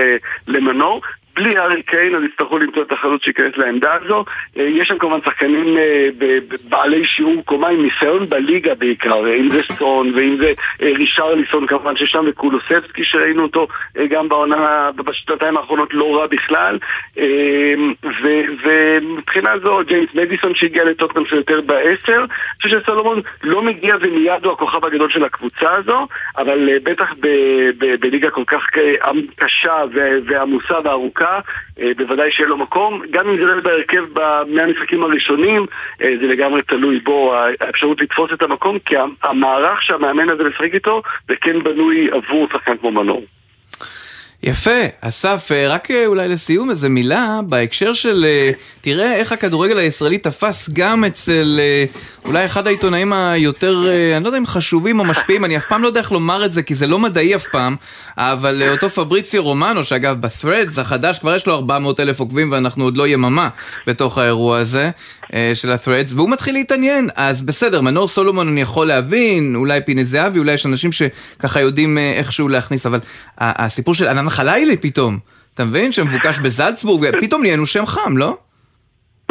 [0.47, 1.01] למנור,
[1.37, 4.25] בלי הארי קיין אז יצטרכו למצוא את החלוץ שייכנס לעמדה הזו.
[4.57, 6.07] אה, יש שם כמובן שחקנים אה,
[6.69, 11.95] בעלי שיעור קומה עם ניסיון בליגה בעיקר, אה, אם זה סון ואם זה רישרליסון כמובן
[11.95, 13.67] ששם וקולוסבסקי שראינו אותו
[14.09, 16.77] גם בעונה, בשנתיים האחרונות לא רע בכלל.
[18.63, 22.17] ומבחינה זו ג'יימס מדיסון שהגיע לטוטנאם של יותר בעשר.
[22.17, 27.13] אני חושב שסלומון לא מגיע ומיד הוא הכוכב הגדול של הקבוצה הזו, אבל בטח
[27.99, 28.65] בליגה כל כך
[29.35, 29.83] קשה
[30.25, 31.39] ועמוסה וארוכה דקה,
[31.79, 33.01] אה, בוודאי שיהיה לו מקום.
[33.11, 34.03] גם אם זה לא בהרכב
[34.47, 35.65] מהמשחקים הראשונים,
[36.01, 41.01] אה, זה לגמרי תלוי בו, האפשרות לתפוס את המקום, כי המערך שהמאמן הזה משחק איתו,
[41.27, 43.23] זה כן בנוי עבור שחקן כמו מנור.
[44.43, 44.71] יפה,
[45.01, 48.25] אסף, אה, רק אולי לסיום איזה מילה בהקשר של
[48.81, 51.59] תראה איך הכדורגל הישראלי תפס גם אצל
[52.25, 53.83] אולי אחד העיתונאים היותר,
[54.15, 56.51] אני לא יודע אם חשובים או משפיעים, אני אף פעם לא יודע איך לומר את
[56.51, 57.75] זה כי זה לא מדעי אף פעם,
[58.17, 62.97] אבל אותו פבריציו רומנו, שאגב ב-threads החדש כבר יש לו 400 אלף עוקבים ואנחנו עוד
[62.97, 63.49] לא יממה
[63.87, 64.89] בתוך האירוע הזה
[65.53, 70.39] של ה-threads, והוא מתחיל להתעניין, אז בסדר, מנור סולומון אני יכול להבין, אולי פיני זהבי,
[70.39, 72.99] אולי יש אנשים שככה יודעים איכשהו להכניס, אבל
[73.37, 75.19] הסיפור של ענן חלילי פתאום,
[75.53, 75.91] אתה מבין?
[75.91, 78.37] שמבוקש בזלצבורג, פתאום נהיינו שם חם, לא?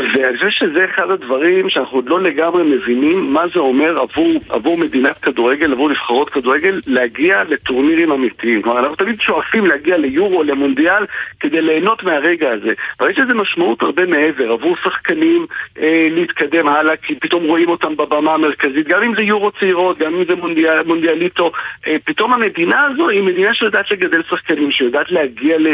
[0.00, 4.78] ואני חושב שזה אחד הדברים שאנחנו עוד לא לגמרי מבינים מה זה אומר עבור, עבור
[4.78, 8.62] מדינת כדורגל, עבור נבחרות כדורגל, להגיע לטורנירים אמיתיים.
[8.62, 11.06] כלומר, אנחנו תמיד שואפים להגיע ליורו, למונדיאל,
[11.40, 12.72] כדי ליהנות מהרגע הזה.
[13.00, 15.46] אבל יש לזה משמעות הרבה מעבר, עבור שחקנים
[15.78, 20.14] אה, להתקדם הלאה, כי פתאום רואים אותם בבמה המרכזית, גם אם זה יורו צעירות, גם
[20.14, 21.52] אם זה מונדיאל, מונדיאליטו,
[21.86, 25.66] אה, פתאום המדינה הזו היא מדינה שיודעת לגדל שחקנים, שיודעת להגיע, ל,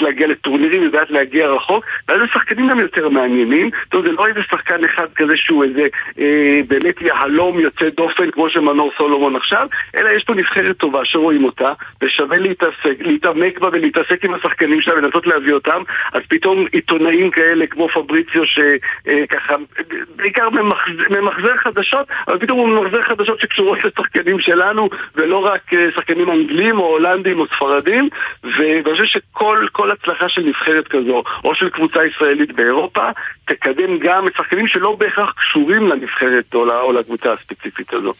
[0.00, 3.49] להגיע לטורנירים, יודעת להגיע רחוק, ואז השחקנים גם יותר מעניינים.
[3.88, 5.86] טוב, זה לא איזה שחקן אחד כזה שהוא איזה
[6.18, 11.44] אה, באמת יהלום יוצא דופן כמו שמנור סולומון עכשיו, אלא יש פה נבחרת טובה שרואים
[11.44, 15.82] אותה, ושווה להתעסק, להתעמק בה ולהתעסק עם השחקנים שלה ולנסות להביא אותם,
[16.12, 19.84] אז פתאום עיתונאים כאלה כמו פבריציו שככה, אה,
[20.16, 25.88] בעיקר ממחזר, ממחזר חדשות, אבל פתאום הוא ממחזר חדשות שקשורות לשחקנים שלנו, ולא רק אה,
[25.94, 28.08] שחקנים אנגלים או הולנדים או ספרדים,
[28.44, 33.04] ואני חושב שכל הצלחה של נבחרת כזו, או של קבוצה ישראלית באירופה,
[33.50, 38.12] תקדם גם את שחקנים שלא בהכרח קשורים לנבחרת או לקבוצה הספציפית הזו.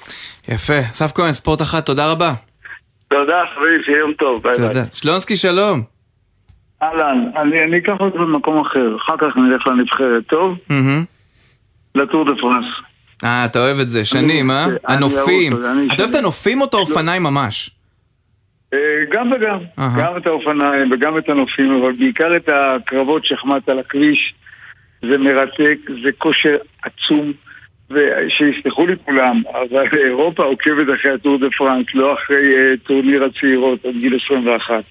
[0.49, 0.81] יפה.
[0.81, 2.33] אסף כהן, ספורט אחת, תודה רבה.
[3.09, 4.83] תודה, חברים, שיהיה יום טוב, ביי ביי.
[4.93, 5.83] שלונסקי, שלום.
[6.83, 10.59] אהלן, אני, אני אקח אותו במקום אחר, אחר כך נלך לנבחרת, טוב?
[11.95, 12.65] לטור דה פרנס.
[13.25, 14.67] אה, אתה אוהב את זה, שנים, אה?
[14.85, 15.53] הנופים.
[15.93, 17.71] אתה אוהב את הנופים או את האופניים ממש?
[18.75, 18.79] אה,
[19.13, 19.59] גם וגם,
[19.99, 24.35] גם את האופניים וגם את הנופים, אבל בעיקר את הקרבות שחמט על הכביש.
[25.03, 27.33] זה מרתק, זה כושר עצום,
[27.91, 33.85] ושיסלחו לי כולם, אבל אירופה עוקבת אחרי הטור דה פרנס, לא אחרי uh, טורניר הצעירות
[33.85, 34.85] עד גיל 21.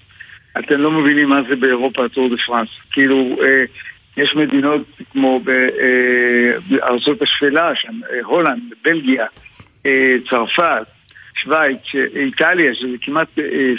[0.58, 2.68] אתם לא מבינים מה זה באירופה הטור דה פרנס.
[2.92, 3.46] כאילו, uh,
[4.16, 5.40] יש מדינות כמו
[6.68, 9.26] בארצות השפלה, שם, הולנד, בלגיה,
[10.30, 10.86] צרפת,
[11.34, 11.80] שווייץ,
[12.16, 13.28] איטליה, שזה כמעט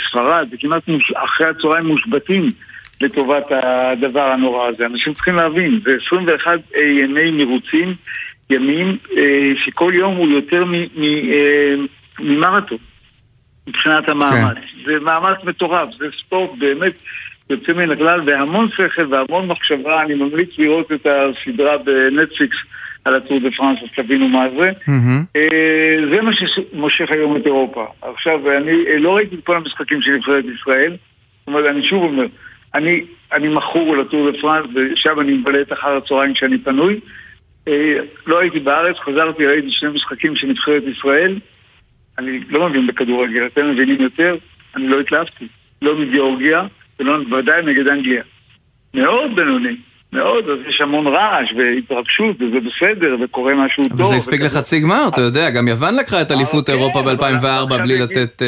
[0.09, 1.11] ספרד, זה כמעט מוש...
[1.11, 2.49] אחרי הצהריים מושבתים
[3.01, 4.85] לטובת הדבר הנורא הזה.
[4.85, 7.93] אנשים צריכים להבין, זה 21 ימי מרוצים,
[8.49, 8.97] ימים
[9.65, 10.63] שכל יום הוא יותר
[12.19, 12.77] ממרתון.
[13.67, 14.57] מבחינת המאמץ.
[14.57, 14.61] כן.
[14.85, 17.01] זה מאמץ מטורף, זה ספורט באמת
[17.49, 20.01] יוצא מן הכלל והמון שכל והמון מחשבה.
[20.01, 22.57] אני ממליץ לראות את הסדרה בנטפליקס
[23.05, 24.71] על הטור דה פרנס, אז תבינו מה זה.
[24.87, 25.37] Mm-hmm.
[26.11, 27.85] זה מה שמושך היום את אירופה.
[28.01, 32.25] עכשיו, אני לא ראיתי את כל המשחקים של נבחרת ישראל, זאת אומרת, אני שוב אומר,
[32.75, 33.01] אני,
[33.33, 36.99] אני מכור לטור דה פרנס ושם אני מבלה את אחר הצהריים כשאני פנוי.
[37.67, 41.39] אה, לא הייתי בארץ, חזרתי, ראיתי שני משחקים של נבחרת ישראל.
[42.17, 44.35] אני לא מבין בכדורגל, אתם מבינים יותר,
[44.75, 45.47] אני לא התלהבתי.
[45.81, 46.67] לא מגיאורגיה,
[46.99, 48.23] ולא ודאי נגד אנגליה.
[48.93, 49.75] מאוד בינוני.
[50.13, 53.93] מאוד, אז יש המון רעש והתרגשות, וזה בסדר, וקורה משהו טוב.
[54.01, 57.77] אבל זה הספיק לחצי גמר, אתה יודע, גם יוון לקחה את אליפות אוקיי, אירופה ב-2004
[57.77, 58.41] בלי לתת...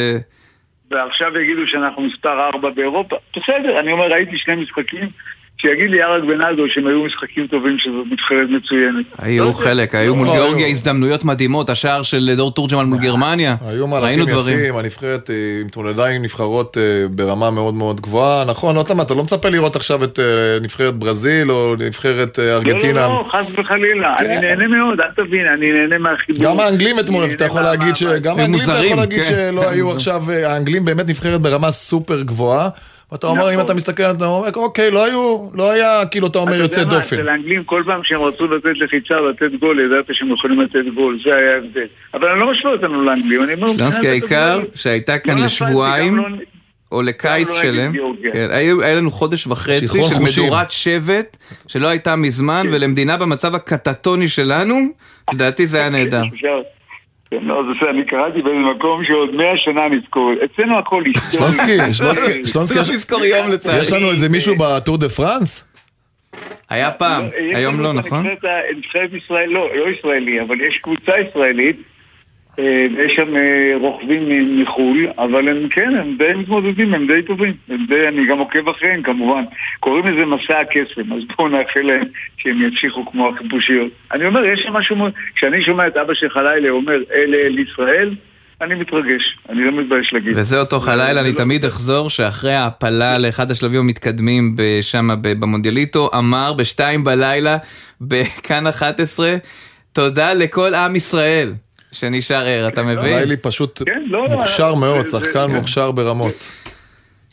[0.94, 3.16] ועכשיו יגידו שאנחנו מספר 4 באירופה.
[3.36, 5.08] בסדר, אני אומר, ראיתי שני משחקים.
[5.58, 9.04] שיגיד לי ארק בנאדו שהם היו משחקים טובים שזו נבחרת מצוינת.
[9.18, 13.56] היו לא חלק, היו מול גיאורגיה הזדמנויות מדהימות, השער של דור תורג'מן מול גרמניה.
[13.66, 15.34] היו מהלכים יפים, הנבחרת אה,
[15.66, 18.44] התמודדה עם נבחרות אה, ברמה מאוד מאוד גבוהה.
[18.44, 20.24] נכון, עוד פעם, אתה לא מצפה לראות עכשיו את אה,
[20.62, 23.00] נבחרת ברזיל או נבחרת ארגנטינה.
[23.00, 24.14] לא, לא, לא, חס וחלילה.
[24.18, 24.40] אני כן.
[24.40, 26.44] נהנה מאוד, אל תבין, אני נהנה מהחיבור.
[26.44, 29.24] גם האנגלים אתמול, אתה יכול להגיד שגם האנגלים אתה יכול להגיד כן.
[29.24, 32.68] שלא היו עכשיו, האנגלים באמת נבחרת ברמה סופר גבוהה.
[33.14, 33.64] ואתה אומר, אם נכון.
[33.64, 36.98] אתה מסתכל, אתה אומר, אוקיי, לא היו, לא היה, כאילו, אתה אומר, יוצא דופן.
[36.98, 40.60] אתה יודע מה, לאנגלים, כל פעם שהם רצו לתת לחיצה לתת גול, ידעת שהם יכולים
[40.60, 41.86] לתת גול, זה היה ההבדל.
[42.14, 43.72] אבל אני לא משווה אותנו לאנגלים, אני אומר...
[43.72, 46.16] שלונסקי, העיקר שהייתה כאן לא לשבועיים...
[46.16, 46.24] לא-
[46.92, 47.92] או לקיץ לא שלם,
[48.32, 51.36] כן, היה לנו חודש וחצי של מדורת שבט
[51.68, 52.74] שלא הייתה מזמן, כן.
[52.74, 54.74] ולמדינה במצב הקטטוני שלנו,
[55.32, 56.22] לדעתי זה היה כן, נהדר.
[57.40, 60.32] כן, לא, זה אני קראתי באיזה מקום שעוד מאה שנה נזכור.
[60.44, 61.52] אצלנו הכל היסטורי.
[61.92, 63.80] שלונסקי, שלונסקי, יום לצערי.
[63.80, 65.64] יש לנו איזה מישהו בטור דה פרנס?
[66.70, 68.26] היה פעם, לא, היום לא, נכון?
[68.76, 71.93] נבחרת ישראל, לא, לא ישראלי, אבל יש קבוצה ישראלית אה,
[72.58, 77.54] ויש שם אה, רוכבים מחו"ל, אבל הם כן, הם די מתמודדים, הם די טובים.
[77.68, 79.44] הם די, אני גם עוקב אחריהם כמובן.
[79.80, 82.04] קוראים לזה מסע הקסם, אז בואו נאחל להם
[82.36, 83.88] שהם ימשיכו כמו החיפושיות.
[84.12, 84.96] אני אומר, יש שם משהו,
[85.34, 88.14] כשאני שומע את אבא של חלילה אומר, אלה אל ישראל,
[88.60, 90.32] אני מתרגש, אני לא מתבייש להגיד.
[90.36, 96.52] וזה אותו חלילה, אני לא תמיד אחזור שאחרי ההעפלה לאחד השלבים המתקדמים שם במונדיאליטו, אמר
[96.52, 97.56] בשתיים בלילה,
[98.00, 99.34] בכאן 11,
[99.92, 101.52] תודה לכל עם ישראל.
[101.94, 102.98] שנשאר ער, אתה מבין?
[102.98, 106.34] ריילי פשוט כן, לא, מוכשר לא, מאוד, שחקן מוכשר ברמות.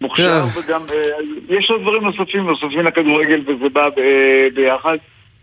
[0.01, 0.97] מוכשר וגם, אה,
[1.49, 3.89] יש עוד דברים נוספים, נוספים לכדורגל וזה בא
[4.55, 4.97] ביחד.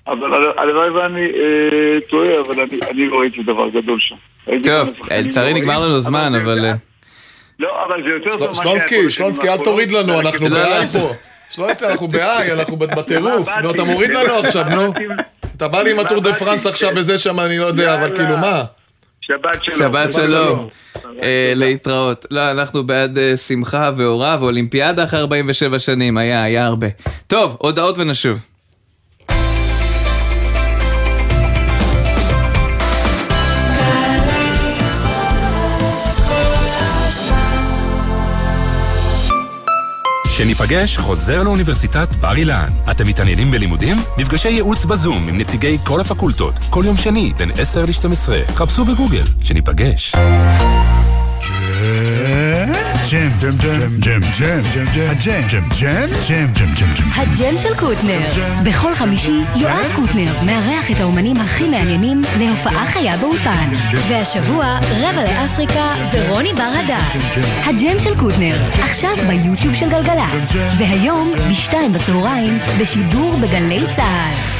[0.06, 4.16] אבל הלוואי ואני אה, טועה, אבל אני לא ראיתי דבר גדול שם.
[4.62, 6.64] טוב, לצערי נגמר לנו זמן, אבל...
[6.64, 6.72] אה,
[7.58, 11.08] לא, אבל זה יותר טוב שלונסקי, שלונסקי, אל תוריד לנו, אנחנו ב-I פה.
[11.50, 13.48] שלונסקי, אנחנו ב-I, אנחנו בטירוף.
[13.62, 14.92] נו, אתה מוריד לנו עכשיו, נו.
[15.56, 18.36] אתה בא לי עם הטור דה פרנס עכשיו וזה שם, אני לא יודע, אבל כאילו,
[18.36, 18.62] מה?
[19.20, 19.78] שבת שלום.
[19.78, 20.68] שבת שלום.
[21.22, 22.26] אה, להתראות.
[22.30, 26.86] לא, אנחנו בעד אה, שמחה ואורה ואולימפיאדה אחרי 47 שנים, היה, היה הרבה.
[27.26, 28.38] טוב, הודעות ונשוב.
[40.38, 42.68] שניפגש חוזר לאוניברסיטת בר אילן.
[42.90, 43.96] אתם מתעניינים בלימודים?
[44.18, 46.54] מפגשי ייעוץ בזום עם נציגי כל הפקולטות.
[46.70, 48.54] כל יום שני, בין 10 ל-12.
[48.54, 49.24] חפשו בגוגל.
[49.42, 50.14] שניפגש.
[53.10, 57.08] ג'ם, ג'ם, ג'ם, ג'ם, ג'ם, ג'ם, הג'ם, ג'ם, ג'ם, ג'ם, ג'ם, ג'ם, ג'ם.
[57.14, 58.20] הג'ם של קוטנר.
[58.64, 63.72] בכל חמישי יואב קוטנר מארח את האומנים הכי מעניינים להופעה חיה באולפן.
[64.08, 67.38] והשבוע רבע לאפריקה ורוני בר הדס.
[67.64, 70.52] הג'ם של קוטנר, עכשיו ביוטיוב של גלגלצ.
[70.78, 74.58] והיום בשתיים בצהריים בשידור בגלי צה"ל.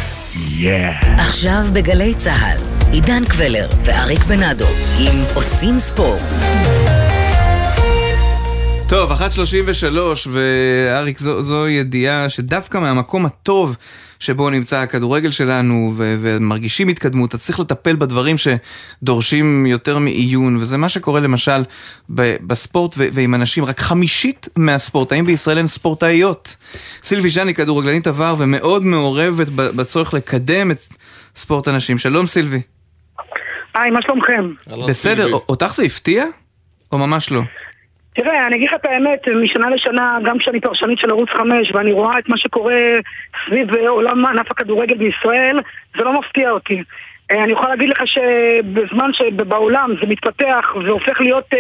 [0.63, 1.21] Yeah.
[1.21, 2.59] עכשיו בגלי צה"ל,
[2.93, 4.67] עידן קבלר ואריק בנאדו
[4.99, 6.98] עם עושים ספורט.
[8.89, 13.77] טוב, 1.33, ואריק, זו, זו ידיעה שדווקא מהמקום הטוב
[14.19, 20.77] שבו נמצא הכדורגל שלנו, ו- ומרגישים התקדמות, אתה צריך לטפל בדברים שדורשים יותר מעיון, וזה
[20.77, 21.63] מה שקורה למשל
[22.15, 26.57] ב- בספורט ו- ועם אנשים, רק חמישית מהספורטאים בישראל הן ספורטאיות.
[27.03, 30.87] סילבי ז'אני, כדורגלנית עבר, ומאוד מעורבת בצורך לקדם את
[31.37, 31.99] ספורט הנשים.
[31.99, 32.61] שלום סילבי.
[33.75, 34.53] היי, מה שלומכם?
[34.89, 36.25] בסדר, אותך זה הפתיע?
[36.93, 37.41] או ממש לא?
[38.23, 41.93] תראה, אני אגיד לך את האמת, משנה לשנה, גם כשאני פרשנית של ערוץ 5 ואני
[41.93, 42.75] רואה את מה שקורה
[43.47, 45.61] סביב עולם ענף הכדורגל בישראל,
[45.97, 46.83] זה לא מפתיע אותי.
[47.31, 51.57] אה, אני יכולה להגיד לך שבזמן שבעולם זה מתפתח והופך להיות uh,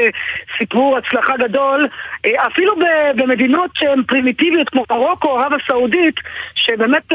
[0.59, 1.89] סיפור הצלחה גדול,
[2.27, 2.75] uh, אפילו
[3.17, 6.15] במדינות שהן פרימיטיביות כמו מרוקו, ערב הסעודית,
[6.55, 7.13] שבאמת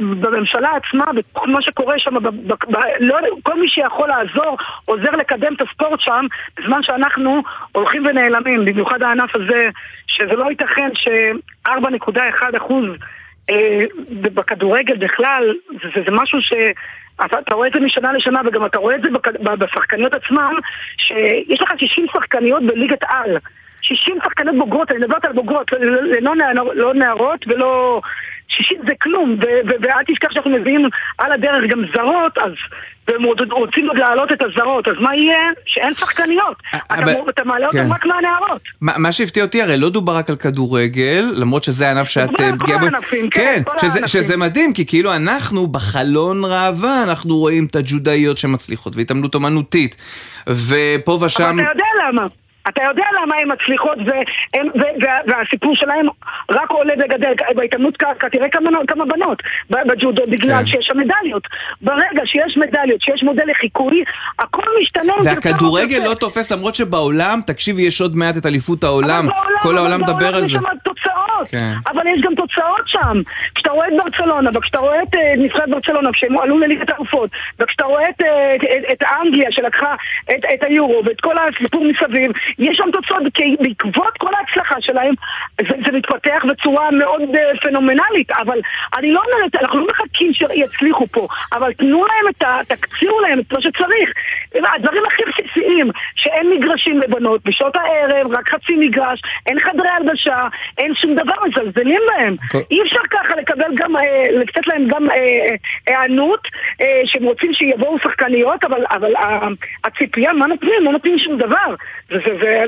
[0.00, 1.04] בממשלה עצמה,
[1.46, 2.14] מה שקורה שם,
[3.00, 6.26] לא, כל מי שיכול לעזור עוזר לקדם את הספורט שם,
[6.56, 9.68] בזמן שאנחנו הולכים ונעלמים, במיוחד הענף הזה,
[10.06, 12.84] שזה לא ייתכן ש-4.1 אחוז
[14.10, 16.52] בכדורגל בכלל, זה, זה משהו ש...
[17.24, 19.08] אתה, אתה רואה את זה משנה לשנה וגם אתה רואה את זה
[19.58, 20.54] בשחקניות עצמן
[20.96, 23.36] שיש לך 60 שחקניות בליגת על.
[23.80, 28.00] 60 שחקניות בוגרות, אני מדברת על בוגרות, לא, לא, לא, לא נערות ולא...
[28.48, 32.52] 60 זה כלום, ואל תשכח שאנחנו מביאים על הדרך גם זרות, אז
[33.08, 35.38] והם רוצים עוד להעלות את הזרות, אז מה יהיה?
[35.66, 36.56] שאין שחקניות.
[37.30, 37.92] אתה מעלה אותם כן.
[37.92, 38.62] רק מהנערות.
[38.80, 42.86] מה שהפתיע אותי, הרי לא דובר רק על כדורגל, למרות שזה ענף שאת פגיעה בו.
[43.30, 49.34] כן, כן שזה מדהים, כי כאילו אנחנו בחלון ראווה, אנחנו רואים את הג'ודאיות שמצליחות, והתעמלות
[49.34, 49.96] אומנותית,
[50.48, 51.42] ופה ושם...
[51.42, 52.26] אבל אתה יודע למה.
[52.68, 56.06] אתה יודע למה הן מצליחות והם, וה, והסיפור שלהם
[56.50, 60.66] רק עולה וגדל בהתעמלות קרקע, תראה כמה, כמה בנות בג'ודו בגלל כן.
[60.66, 61.42] שיש שם מדליות.
[61.80, 64.04] ברגע שיש מדליות, שיש מודל לחיקוי,
[64.38, 65.12] הכל משתנה.
[65.24, 69.28] והכדורגל לא תופס למרות שבעולם, תקשיבי, יש עוד מעט את אליפות העולם,
[69.62, 70.58] כל העולם מדבר על זה.
[70.84, 71.72] תוצאות, כן.
[71.86, 73.22] אבל יש גם תוצאות שם.
[73.54, 77.84] כשאתה רואה את ברצלונה, וכשאתה רואה את uh, נבחרת ברצלונה, כשהם עלו לליגת האלופות, וכשאתה
[77.84, 79.94] רואה את, uh, את, את האנגליה שלקחה
[80.30, 85.14] את, את היורו, ואת כל הסיפור מסביב, יש שם תוצאות, כי בעקבות כל ההצלחה שלהם,
[85.60, 88.58] זה, זה מתפתח בצורה מאוד uh, פנומנלית, אבל
[88.98, 92.58] אני לא אומרת, אנחנו לא מחכים שיצליחו פה, אבל תנו להם את ה...
[92.68, 94.10] תקצירו להם את מה שצריך.
[94.74, 100.94] הדברים הכי בסיסיים, שאין מגרשים לבנות, בשעות הערב, רק חצי מגרש, אין חדרי הלבשה, אין
[100.94, 102.36] שום דבר, מזלזלים בהם.
[102.70, 105.08] אי אפשר ככה לקבל גם, אה, לתת להם גם
[105.86, 106.48] היענות,
[106.80, 109.14] אה, אה, שהם רוצים שיבואו שחקניות, אבל,
[109.84, 110.72] הציפייה, מה נותנים?
[110.84, 111.74] לא נותנים שום דבר.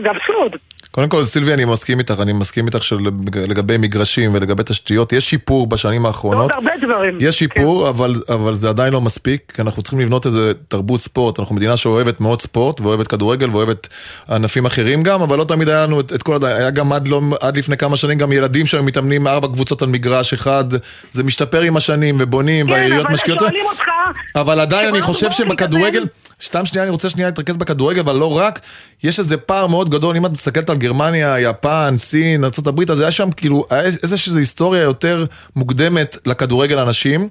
[0.02, 0.52] זה אבסורד.
[0.98, 5.66] קודם כל, סילבי, אני מסכים איתך, אני מסכים איתך שלגבי מגרשים ולגבי תשתיות, יש שיפור
[5.66, 6.50] בשנים האחרונות.
[6.50, 7.18] עוד הרבה דברים.
[7.20, 7.88] יש שיפור, כן.
[7.88, 11.38] אבל, אבל זה עדיין לא מספיק, כי אנחנו צריכים לבנות איזה תרבות ספורט.
[11.38, 13.88] אנחנו מדינה שאוהבת מאוד ספורט, ואוהבת כדורגל, ואוהבת
[14.30, 16.38] ענפים אחרים גם, אבל לא תמיד היה לנו את, את כל...
[16.42, 19.88] היה גם עד, לא, עד לפני כמה שנים גם ילדים שהיו מתאמנים ארבע קבוצות על
[19.88, 20.64] מגרש אחד,
[21.10, 23.38] זה משתפר עם השנים, ובונים, כן, והעיריות משקיעות...
[23.38, 23.88] כן, אבל שואלים אותך...
[24.36, 26.04] אבל עדיין אני חושב שבכדורגל...
[26.42, 28.60] סתם שנייה, אני רוצה שנייה להתרכז בכדורגל, אבל לא רק.
[29.02, 33.10] יש איזה פער מאוד גדול, אם את מסתכלת על גרמניה, יפן, סין, ארה"ב, אז היה
[33.10, 37.28] שם כאילו, היה איזושהי היסטוריה יותר מוקדמת לכדורגל הנשים,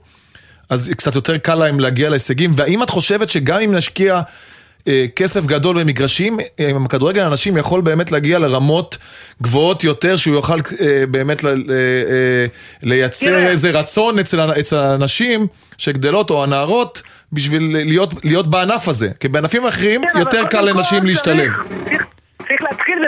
[0.69, 4.21] אז קצת יותר קל להם להגיע להישגים, והאם את חושבת שגם אם נשקיע...
[4.87, 8.97] אה, כסף גדול במגרשים, אה, הכדורגל הנשים יכול באמת להגיע לרמות
[9.41, 11.43] גבוהות יותר, שהוא יוכל אה, באמת
[12.83, 17.01] לייצר איזה רצון אצל הנשים שגדלות או הנערות
[17.33, 19.09] בשביל להיות, להיות בענף הזה.
[19.19, 21.51] כי בענפים אחרים כן, יותר קל לנשים להשתלב.
[21.51, 22.07] צריך,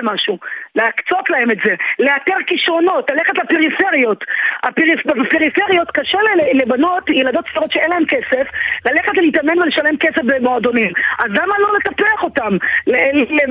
[0.01, 0.38] במשהו.
[0.75, 4.23] להקצות להם את זה, לאתר כישרונות, ללכת לפריפריות.
[4.63, 5.05] הפריפ...
[5.05, 6.19] בפריפריות קשה
[6.53, 8.47] לבנות, ילדות צעירות שאין להן כסף,
[8.85, 10.91] ללכת ולהתאמן ולשלם כסף במועדונים.
[11.19, 12.57] אז למה לא לטפח אותם?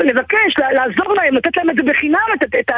[0.05, 2.73] לבקש, לעזור להם, לתת להם את זה בחינם, את, את,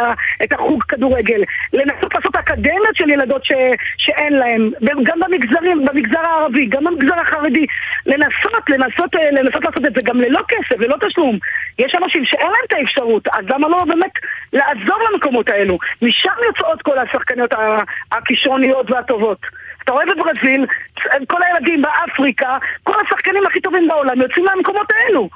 [0.44, 1.42] את החוג כדורגל.
[1.72, 3.52] לנסות לעשות אקדמיות של ילדות ש...
[3.96, 4.70] שאין להם,
[5.02, 7.66] גם במגזרים, במגזר הערבי, גם במגזר החרדי.
[8.06, 11.38] לנסות, לנסות, לנסות לעשות את זה גם ללא כסף, ללא תשלום.
[11.78, 14.10] יש אנשים שאין להם את האפשרות, אז למה לא באמת
[14.52, 15.78] לעזור למקומות האלו.
[16.02, 17.50] משם יוצאות כל השחקניות
[18.12, 19.38] הכישרוניות והטובות.
[19.84, 20.66] אתה רואה בברזיל,
[21.28, 25.28] כל הילדים באפריקה, כל השחקנים הכי טובים בעולם יוצאים מהמקומות האלו.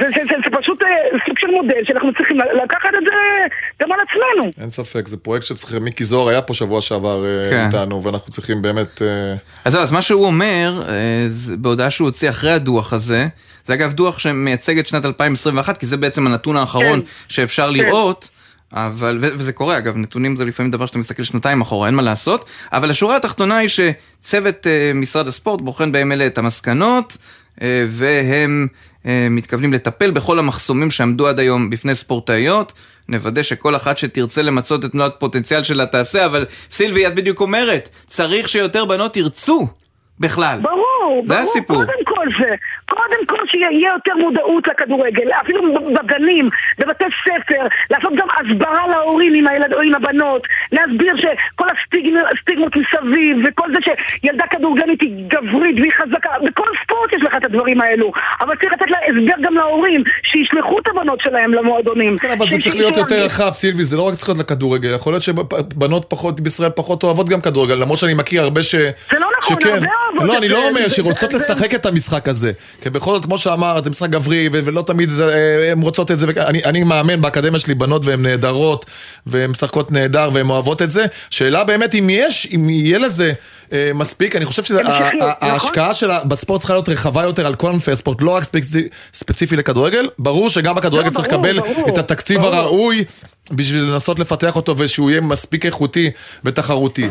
[0.00, 3.16] זה, זה, זה, זה פשוט אה, סוג של מודל שאנחנו צריכים לקחת את זה
[3.82, 4.50] גם על עצמנו.
[4.60, 7.66] אין ספק, זה פרויקט שצריכים, מיקי זוהר היה פה שבוע שעבר אה, כן.
[7.66, 9.02] איתנו, ואנחנו צריכים באמת...
[9.02, 9.34] אה,
[9.64, 10.82] אז אז מה שהוא אומר,
[11.58, 13.26] בהודעה שהוא הוציא אחרי הדוח הזה,
[13.64, 17.06] זה אגב דוח שמייצג את שנת 2021, כי זה בעצם הנתון האחרון כן.
[17.28, 17.72] שאפשר כן.
[17.72, 18.30] לראות.
[18.72, 22.44] אבל, וזה קורה אגב, נתונים זה לפעמים דבר שאתה מסתכל שנתיים אחורה, אין מה לעשות,
[22.72, 27.16] אבל השורה התחתונה היא שצוות uh, משרד הספורט בוחן בימים אלה את המסקנות,
[27.56, 28.66] uh, והם
[29.04, 32.72] מתכוונים לטפל בכל המחסומים שעמדו עד היום בפני ספורטאיות.
[33.08, 37.88] נוודא שכל אחת שתרצה למצות את תנועת הפוטנציאל שלה תעשה, אבל סילבי, את בדיוק אומרת,
[38.06, 39.68] צריך שיותר בנות ירצו
[40.20, 40.60] בכלל.
[40.62, 41.76] ברור, ברור, הסיפור.
[41.76, 42.26] קודם כל.
[42.38, 42.54] זה.
[42.88, 49.46] קודם כל שיהיה יותר מודעות לכדורגל, אפילו בגנים, בבתי ספר, לעשות גם הסברה להורים עם,
[49.46, 50.42] הילד, או עם הבנות,
[50.72, 51.68] להסביר שכל
[52.32, 53.92] הסטיגמות מסביב, וכל זה
[54.22, 58.72] שילדה כדורגלנית היא גברית והיא חזקה, בכל ספורט יש לך את הדברים האלו, אבל צריך
[58.72, 62.18] לתת לה הסבר גם להורים, שישלחו את הבנות שלהם למועדונים.
[62.18, 65.12] כן, אבל זה צריך להיות יותר רחב, סילבי, זה לא רק צריך להיות לכדורגל, יכול
[65.12, 68.74] להיות שבנות פחות בישראל פחות אוהבות גם כדורגל, למרות שאני מכיר הרבה ש...
[68.74, 70.28] זה לא נכון, הרבה אוהבות.
[70.28, 72.52] לא, אני לא אומר שרוצות לשחק את המשחק הזה.
[72.80, 76.26] כי בכל זאת, כמו שאמרת, זה משחק גברי, ולא תמיד אה, הן רוצות את זה.
[76.46, 78.86] אני מאמן באקדמיה שלי בנות והן נהדרות,
[79.26, 81.06] והן משחקות נהדר, והן אוהבות את זה.
[81.30, 83.32] שאלה באמת אם יש, אם יהיה לזה...
[83.72, 85.94] אה, מספיק, אני חושב שההשקעה נכון?
[85.94, 88.42] שלה בספורט צריכה להיות רחבה יותר על כל ענפי הספורט, לא רק
[89.12, 93.04] ספציפי לכדורגל, ברור שגם הכדורגל לא, צריך לקבל את התקציב הראוי
[93.50, 96.10] בשביל לנסות לפתח אותו ושהוא יהיה מספיק איכותי
[96.44, 97.08] ותחרותי.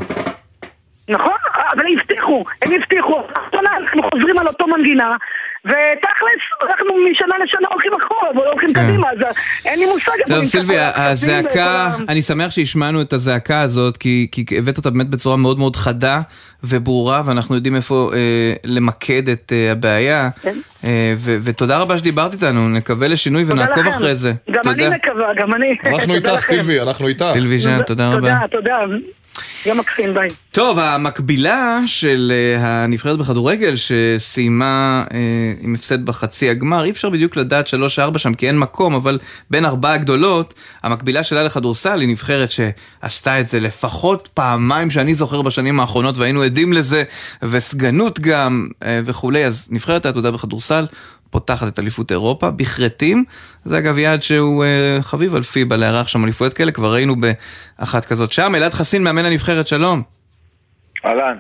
[1.10, 1.32] נכון,
[1.74, 5.16] אבל הם הבטיחו, הם הבטיחו, אנחנו חוזרים על אותו מנגינה
[5.66, 8.88] ותכלס, אנחנו משנה לשנה הולכים אחורה ולא הולכים כן.
[8.88, 9.18] קדימה, אז
[9.66, 10.12] אין לי מושג.
[10.28, 15.60] טוב, סילבי, הזעקה, אני שמח שהשמענו את הזעקה הזאת, כי הבאת אותה באמת בצורה מאוד
[15.60, 16.22] מאוד חדה
[16.64, 20.30] וברורה, ואנחנו יודעים איפה אה, למקד את אה, הבעיה.
[20.42, 20.58] כן.
[20.84, 21.14] אה,
[21.44, 24.34] ותודה רבה שדיברת איתנו, נקווה לשינוי ונעקוב אחרי זה.
[24.52, 25.78] גם אני מקווה, גם אני.
[25.86, 27.26] אנחנו איתך, סילבי, אנחנו איתך.
[27.34, 28.38] סילבי ז'אן, תודה רבה.
[28.52, 28.96] תודה, תודה.
[29.66, 30.30] יום מקסים, ביי.
[30.52, 35.14] טוב, המקבילה של uh, הנבחרת בכדורגל שסיימה uh,
[35.62, 37.68] עם הפסד בחצי הגמר, אי אפשר בדיוק לדעת
[38.14, 39.20] 3-4 שם כי אין מקום, אבל
[39.50, 45.42] בין ארבעה הגדולות, המקבילה שלה לכדורסל היא נבחרת שעשתה את זה לפחות פעמיים שאני זוכר
[45.42, 47.04] בשנים האחרונות והיינו עדים לזה,
[47.44, 50.86] וסגנות גם uh, וכולי, אז נבחרת העתודה בכדורסל
[51.30, 53.24] פותחת את אליפות אירופה בכרתים.
[53.66, 57.16] זה אגב יעד שהוא uh, חביב על פיבה לארח שם אליפויות כאלה, כבר ראינו
[57.80, 58.56] באחת כזאת שם.
[58.56, 60.04] אלעד חסין, מאמן הנבחרת, שלום.
[61.06, 61.38] אהלן.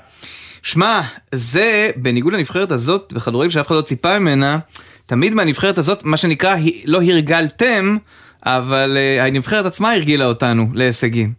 [0.63, 4.59] שמע, זה, בניגוד לנבחרת הזאת, בכדורגל שאף אחד לא ציפה ממנה,
[5.05, 7.97] תמיד מהנבחרת הזאת, מה שנקרא, לא הרגלתם,
[8.45, 11.33] אבל uh, הנבחרת עצמה הרגילה אותנו להישגים.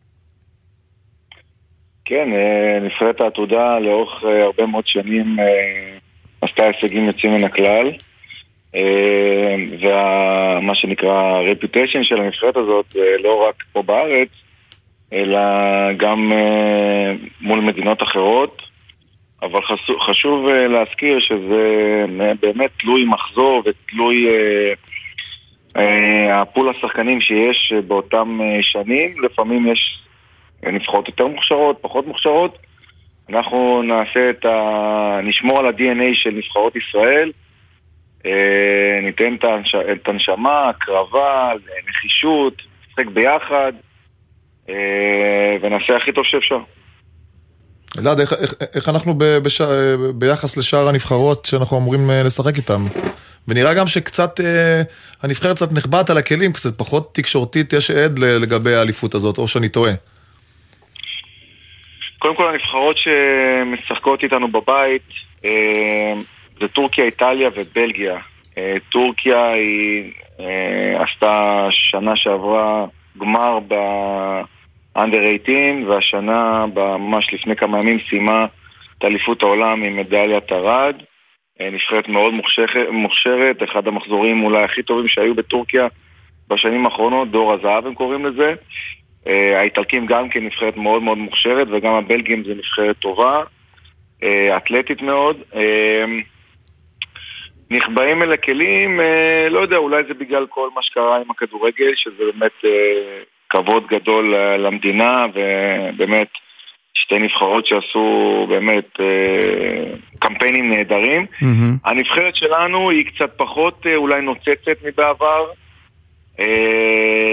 [2.04, 7.90] כן, uh, נבחרת העתודה לאורך uh, הרבה מאוד שנים uh, עשתה הישגים יוצאים מן הכלל.
[8.74, 14.28] אה, ומה שנקרא reputation של הנבחרת הזאת, לא רק פה בארץ,
[15.12, 15.40] אלא
[15.96, 18.62] גם אה, מול מדינות אחרות.
[19.42, 22.04] אבל חשוב, חשוב אה, להזכיר שזה
[22.40, 24.26] באמת תלוי מחזור ותלוי
[26.32, 29.24] הפול השחקנים שיש באותם שנים.
[29.24, 30.00] לפעמים יש
[30.62, 32.58] נבחרות יותר מוכשרות, פחות מוכשרות.
[33.28, 35.20] אנחנו נעשה את ה...
[35.22, 37.32] נשמור על ה-DNA של נבחרות ישראל.
[38.26, 39.36] אה, ניתן
[39.92, 41.52] את הנשמה, הקרבה,
[41.88, 43.72] נחישות, נשחק ביחד,
[44.68, 46.58] אה, ונעשה הכי טוב שאפשר.
[47.98, 49.60] אלעד, איך, איך, איך אנחנו ב, בש,
[50.14, 52.82] ביחס לשאר הנבחרות שאנחנו אמורים אה, לשחק איתן?
[53.48, 54.82] ונראה גם שקצת, אה,
[55.22, 59.68] הנבחרת קצת נחבאת על הכלים, קצת פחות תקשורתית יש עד לגבי האליפות הזאת, או שאני
[59.68, 59.92] טועה.
[62.18, 65.02] קודם כל הנבחרות שמשחקות איתנו בבית,
[65.44, 66.14] אה,
[66.60, 68.18] זה טורקיה, איטליה ובלגיה.
[68.58, 72.86] אה, טורקיה היא אה, עשתה שנה שעברה
[73.18, 76.66] גמר ב-under 18 והשנה,
[76.98, 78.46] ממש לפני כמה ימים, סיימה
[78.98, 80.96] את אליפות העולם עם מדליית ארד.
[81.60, 82.34] אה, נבחרת מאוד
[82.92, 85.86] מוכשרת, אחד המחזורים אולי הכי טובים שהיו בטורקיה
[86.48, 88.54] בשנים האחרונות, דור הזהב הם קוראים לזה.
[89.56, 93.42] האיטלקים גם כן נבחרת מאוד מאוד מוכשרת וגם הבלגים זה נבחרת טובה,
[94.56, 95.36] אתלטית מאוד.
[97.70, 102.24] נחבאים אל הכלים, אה, לא יודע, אולי זה בגלל כל מה שקרה עם הכדורגל, שזה
[102.32, 106.28] באמת אה, כבוד גדול אה, למדינה, ובאמת
[106.94, 108.98] שתי נבחרות שעשו באמת
[110.18, 111.26] קמפיינים נהדרים.
[111.32, 111.88] Mm-hmm.
[111.90, 115.46] הנבחרת שלנו היא קצת פחות אולי נוצצת מבעבר.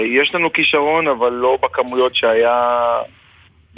[0.06, 2.88] יש לנו כישרון, אבל לא בכמויות שהיה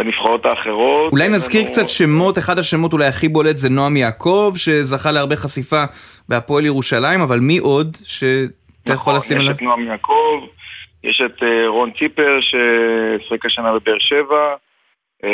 [0.00, 1.12] בנבחרות האחרות.
[1.12, 1.62] אולי נזכיר.
[1.64, 5.84] קצת שמות, אחד השמות אולי הכי בולט זה נועם יעקב, שזכה להרבה חשיפה
[6.28, 9.50] בהפועל ירושלים, אבל מי עוד שאתה יכול לשים עליו?
[9.50, 10.46] יש את נועם יעקב,
[11.04, 14.54] יש את uh, רון ציפר ששחק השנה בבאר שבע,
[15.22, 15.26] uh,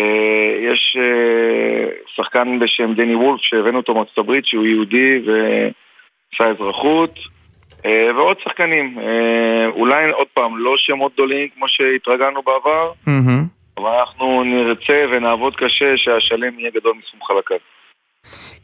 [0.72, 7.18] יש uh, שחקן בשם דני וולף שהבאנו אותו מארצות הברית שהוא יהודי ועשה אזרחות.
[8.16, 8.98] ועוד שחקנים,
[9.68, 13.55] אולי עוד פעם, לא שמות גדולים כמו שהתרגלנו בעבר, mm-hmm.
[13.78, 17.56] אבל אנחנו נרצה ונעבוד קשה שהשלם יהיה גדול מסכום חלקיו.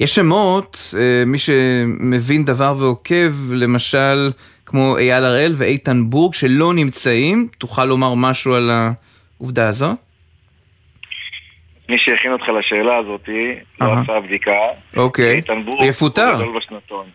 [0.00, 4.30] יש שמות, אה, מי שמבין דבר ועוקב, למשל
[4.66, 9.96] כמו אייל הראל ואיתן בורג שלא נמצאים, תוכל לומר משהו על העובדה הזאת?
[11.88, 13.28] מי שהכין אותך לשאלה הזאת,
[13.80, 14.52] לא עשה בדיקה.
[14.96, 15.42] אוקיי.
[15.82, 16.34] יפוטר.
[16.34, 17.06] גדול בשנתון.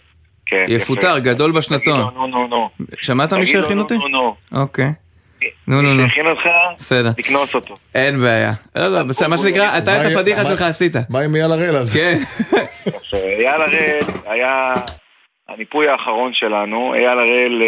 [0.45, 2.29] כן, יפוטר, גדול בשנתון.
[3.01, 3.95] שמעת מי שהכין אותי?
[4.55, 4.93] אוקיי.
[5.67, 6.03] נו, נו, נו.
[6.03, 7.11] שהכין אותך, בסדר.
[7.11, 7.75] תקנוס אותו.
[7.95, 8.51] אין בעיה.
[8.75, 10.93] לא, לא, בסדר, מה שנקרא, אתה את הפדיחה שלך עשית.
[11.09, 11.93] מה עם אייל הראל אז?
[11.93, 12.17] כן.
[13.39, 14.73] אייל הראל היה
[15.49, 16.93] הניפוי האחרון שלנו.
[16.93, 17.61] אייל הראל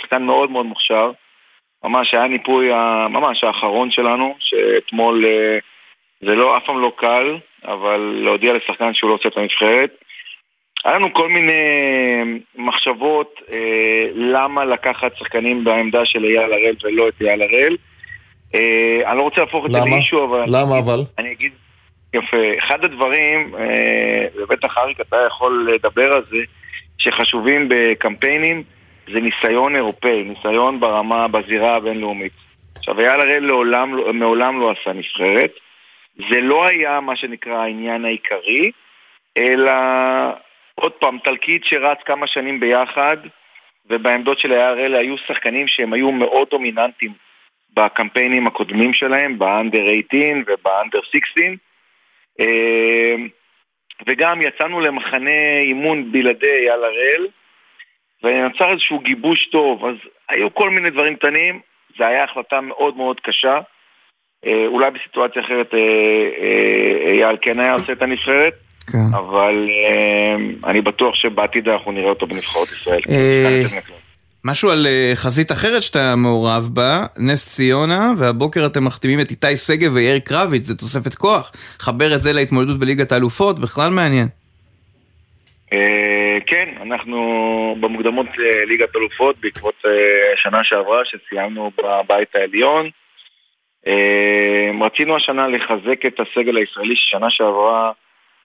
[0.00, 1.10] שחקן מאוד מאוד מוכשר.
[1.84, 2.68] ממש היה ניפוי
[3.08, 5.24] ממש האחרון שלנו, שאתמול
[6.20, 10.01] זה לא, אף פעם לא קל, אבל להודיע לשחקן שהוא לא עושה את הנבחרת.
[10.84, 11.62] היה לנו כל מיני
[12.56, 17.76] מחשבות אה, למה לקחת שחקנים בעמדה של אייל הראל ולא את אייל הראל.
[18.54, 20.44] אה, אני לא רוצה להפוך את זה לאישו, אבל...
[20.48, 21.00] למה אבל?
[21.18, 21.52] אני אגיד,
[22.14, 22.36] יפה.
[22.58, 26.36] אחד הדברים, אה, ובטח אריק אתה יכול לדבר על זה,
[26.98, 28.62] שחשובים בקמפיינים,
[29.12, 32.32] זה ניסיון אירופאי, ניסיון ברמה, בזירה הבינלאומית.
[32.78, 35.52] עכשיו, אייל הראל לעולם, מעולם לא עשה נבחרת.
[36.30, 38.70] זה לא היה מה שנקרא העניין העיקרי,
[39.38, 39.72] אלא
[40.82, 43.16] עוד פעם, תלקיד שרץ כמה שנים ביחד,
[43.86, 47.12] ובעמדות של ה-RL היו שחקנים שהם היו מאוד דומיננטיים
[47.76, 51.44] בקמפיינים הקודמים שלהם, באנדר 18 ובאנדר 16.
[52.40, 53.14] אה,
[54.06, 57.26] וגם יצאנו למחנה אימון בלעדי על הראל,
[58.22, 59.86] ונוצר איזשהו גיבוש טוב.
[59.86, 59.96] אז
[60.28, 61.60] היו כל מיני דברים קטנים,
[61.98, 63.60] זו הייתה החלטה מאוד מאוד קשה.
[64.46, 68.54] אה, אולי בסיטואציה אחרת אה, אייל כן היה עושה את הנבחרת.
[68.82, 69.14] כן.
[69.14, 73.00] אבל אה, אני בטוח שבעתיד אנחנו נראה אותו בנבחרות ישראל.
[73.10, 73.62] אה,
[74.44, 79.56] משהו על אה, חזית אחרת שאתה מעורב בה, נס ציונה, והבוקר אתם מחתימים את איתי
[79.56, 81.52] שגב ויאיר קרביץ, זה תוספת כוח.
[81.78, 84.28] חבר את זה להתמודדות בליגת האלופות, בכלל מעניין.
[86.46, 87.16] כן, אנחנו
[87.80, 88.26] במוקדמות
[88.68, 89.74] ליגת אלופות בעקבות
[90.34, 92.90] השנה שעברה שסיימנו בבית העליון.
[94.92, 97.92] רצינו השנה לחזק את הסגל הישראלי ששנה שעברה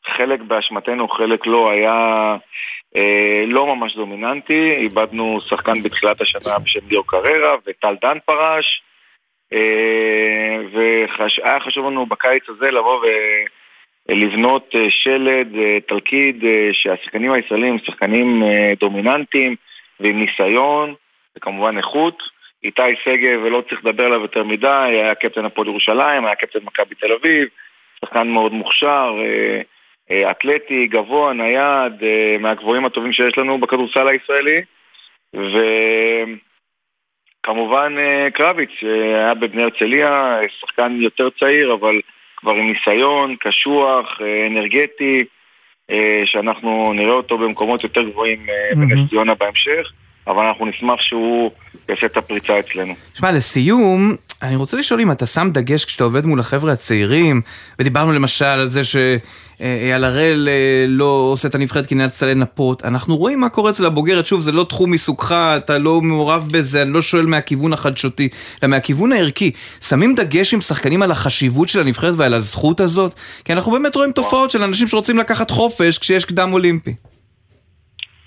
[0.08, 2.38] חלק באשמתנו, חלק לא, היה
[2.95, 4.76] אה, לא ממש דומיננטי.
[4.78, 8.82] איבדנו שחקן בתחילת השנה בשם ליאור קררה, וטל דן פרש.
[9.53, 13.05] אה, והיה חשוב לנו בקיץ הזה לבוא
[14.10, 18.43] ולבנות אה, שלד, אה, תלכיד, אה, שהשחקנים הישראלים הם שחקנים
[18.80, 19.55] דומיננטיים
[19.99, 20.93] ועם ניסיון,
[21.38, 22.38] וכמובן איכות.
[22.64, 26.95] איתי שגב, ולא צריך לדבר עליו יותר מדי, היה קפטן הפועל ירושלים, היה קפטן מכבי
[26.95, 27.47] תל אביב,
[28.01, 29.14] שחקן מאוד מוכשר.
[30.12, 34.62] אה, אתלטי, גבוה, נייד, אה, מהגבוהים הטובים שיש לנו בכדורסל הישראלי.
[37.43, 42.01] וכמובן אה, קרביץ, שהיה בבני הרצליה, שחקן יותר צעיר, אבל
[42.38, 45.24] כבר עם ניסיון, קשוח, אנרגטי,
[46.26, 48.45] שאנחנו נראה אותו במקומות יותר גבוהים
[48.76, 49.91] בנס ציונה בהמשך.
[50.28, 51.51] אבל אנחנו נשמח שהוא
[51.89, 52.93] יעשה את הפריצה אצלנו.
[53.13, 57.41] תשמע, לסיום, אני רוצה לשאול אם אתה שם דגש כשאתה עובד מול החבר'ה הצעירים,
[57.80, 63.17] ודיברנו למשל על זה שאייל הראל אה, לא עושה את הנבחרת כי נאלצת לנפות, אנחנו
[63.17, 66.91] רואים מה קורה אצל הבוגרת, שוב, זה לא תחום עיסוקך, אתה לא מעורב בזה, אני
[66.93, 68.30] לא שואל מהכיוון החדשותי,
[68.63, 69.51] אלא מהכיוון הערכי.
[69.82, 73.13] שמים דגש עם שחקנים על החשיבות של הנבחרת ועל הזכות הזאת?
[73.45, 76.93] כי אנחנו באמת רואים תופעות של אנשים שרוצים לקחת חופש כשיש קדם אולימפי.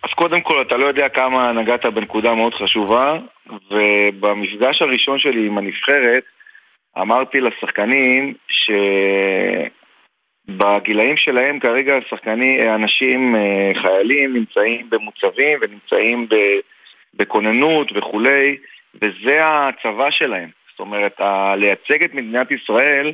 [0.03, 3.19] אז קודם כל, אתה לא יודע כמה נגעת בנקודה מאוד חשובה,
[3.71, 6.23] ובמפגש הראשון שלי עם הנבחרת,
[6.99, 8.35] אמרתי לשחקנים
[10.49, 16.29] שבגילאים שלהם כרגע שחקנים, אנשים, אה, חיילים, נמצאים במוצבים ונמצאים
[17.15, 18.57] בכוננות וכולי,
[18.95, 20.49] וזה הצבא שלהם.
[20.71, 21.21] זאת אומרת,
[21.57, 23.13] לייצג את מדינת ישראל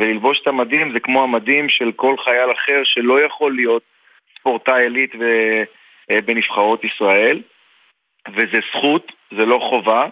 [0.00, 3.82] וללבוש את המדים זה כמו המדים של כל חייל אחר שלא יכול להיות
[4.38, 5.24] ספורטאי עילית ו...
[6.10, 7.42] אה, בנבחרות ישראל,
[8.28, 10.06] וזה זכות, זה לא חובה,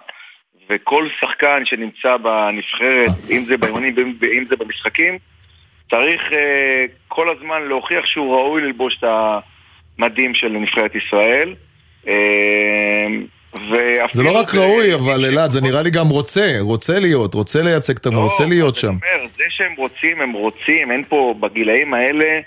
[0.71, 5.19] וכל שחקן שנמצא בנבחרת, אם זה באימונים ואם זה במשחקים,
[5.91, 6.35] צריך uh,
[7.09, 9.05] כל הזמן להוכיח שהוא ראוי ללבוש את
[9.99, 11.55] המדים של נבחרת ישראל.
[12.05, 12.09] Uh,
[14.13, 17.97] זה לא רק ראוי, אבל אלעד, זה נראה לי גם רוצה, רוצה להיות, רוצה לייצג
[17.97, 18.15] את המ...
[18.15, 18.95] לא, רוצה להיות שם.
[19.37, 22.41] זה שהם רוצים, הם רוצים, אין פה, בגילאים האלה...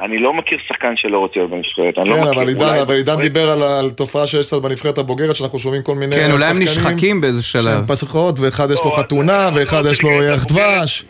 [0.00, 1.94] אני לא מכיר שחקן שלא רוצה להיות בנבחרת.
[1.94, 5.82] כן, לא אבל עידן, אבל עידן דיבר על, על תופעה שיש בנבחרת הבוגרת, שאנחנו שומעים
[5.82, 6.30] כל מיני שחקנים.
[6.30, 7.86] כן, אולי הם נשחקים באיזה שלב.
[7.86, 11.04] פסחות, ואחד יש לו לא, חתונה, ואחד יש לו ירח דבש.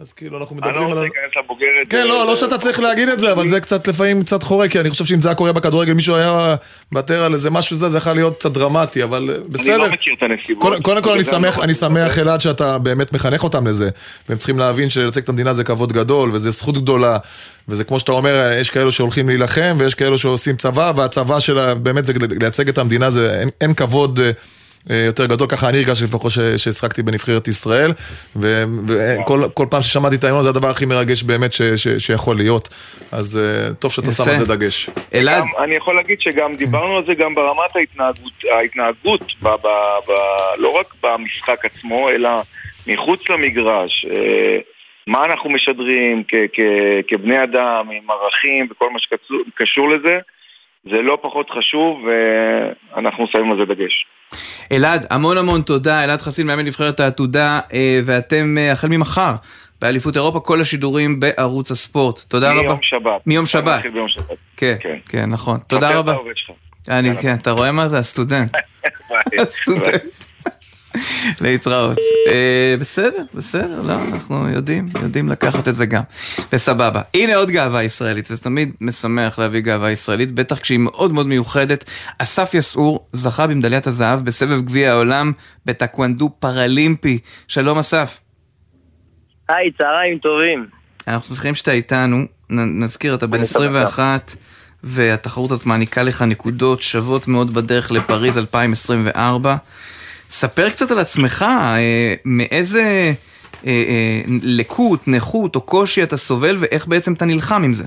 [0.00, 0.82] אז כאילו אנחנו מדברים על...
[0.82, 1.86] אני לא רוצה להיכנס לבוגרת...
[1.90, 4.80] כן, לא, לא שאתה צריך להגיד את זה, אבל זה קצת לפעמים קצת חורק, כי
[4.80, 6.54] אני חושב שאם זה היה קורה בכדורגל, מישהו היה
[6.92, 9.74] מוותר על איזה משהו זה, זה יכול להיות קצת דרמטי, אבל בסדר.
[9.74, 10.82] אני לא מכיר את הנסיבות.
[10.82, 11.12] קודם כל
[11.62, 13.90] אני שמח, אלעד, שאתה באמת מחנך אותם לזה,
[14.28, 17.18] והם צריכים להבין שלייצג את המדינה זה כבוד גדול, וזה זכות גדולה,
[17.68, 22.06] וזה כמו שאתה אומר, יש כאלו שהולכים להילחם, ויש כאלו שעושים צבא, והצבא שלה, באמת
[22.06, 24.20] זה לייצג את המדינה, זה אין כבוד...
[24.90, 27.90] יותר גדול, ככה אני הרגשתי לפחות שהשחקתי בנבחרת ישראל,
[28.36, 31.50] וכל פעם ששמעתי את ההמנון זה הדבר הכי מרגש באמת
[31.98, 32.68] שיכול להיות,
[33.12, 33.40] אז
[33.78, 34.90] טוב שאתה שם על זה דגש.
[35.14, 35.44] אלעד?
[35.58, 37.76] אני יכול להגיד שגם דיברנו על זה גם ברמת
[38.52, 39.20] ההתנהגות,
[40.58, 42.30] לא רק במשחק עצמו, אלא
[42.86, 44.06] מחוץ למגרש.
[45.06, 46.22] מה אנחנו משדרים
[47.08, 50.18] כבני אדם, עם ערכים וכל מה שקשור לזה.
[50.90, 52.04] זה לא פחות חשוב,
[52.94, 54.06] ואנחנו שמים על זה דגש.
[54.72, 59.34] אלעד, המון המון תודה, אלעד חסין, מאמן נבחרת העתודה, אה, ואתם אה, החל ממחר
[59.80, 62.20] באליפות אירופה, כל השידורים בערוץ הספורט.
[62.28, 62.62] תודה רבה.
[62.62, 63.26] מיום שבת.
[63.26, 63.82] מיום שבת.
[63.92, 64.36] ביום שבת.
[64.56, 65.58] כן, כן, כן, נכון.
[65.66, 66.16] תודה רבה.
[66.88, 67.98] אני, כן, אתה רואה מה זה?
[67.98, 68.50] הסטודנט.
[69.42, 70.02] הסטודנט.
[71.40, 71.98] להתראות.
[72.26, 76.02] אה, בסדר, בסדר, לא, אנחנו יודעים, יודעים לקחת את זה גם.
[76.52, 77.02] וסבבה.
[77.14, 81.90] הנה עוד גאווה ישראלית, וזה תמיד משמח להביא גאווה ישראלית, בטח כשהיא מאוד מאוד מיוחדת.
[82.18, 85.32] אסף יסעור זכה במדליית הזהב בסבב גביע העולם
[85.66, 87.18] בטקוונדו פרלימפי.
[87.48, 88.18] שלום אסף.
[89.48, 90.66] היי, צהריים טובים.
[91.08, 94.36] אנחנו שמחים שאתה איתנו, נזכיר, אתה בן 21.
[94.84, 99.56] והתחרות הזאת מעניקה לך נקודות שוות מאוד בדרך לפריז 2024.
[100.30, 103.12] ספר קצת על עצמך, אה, מאיזה אה,
[103.66, 104.20] אה,
[104.58, 107.84] לקות, נכות או קושי אתה סובל ואיך בעצם אתה נלחם עם זה.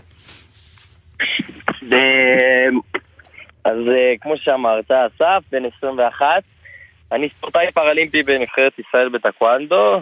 [3.65, 3.77] אז
[4.21, 6.43] כמו שאמרת, אסף, בן 21,
[7.11, 10.01] אני ספורטאי פראלימפי בנבחרת ישראל בטקוונדו.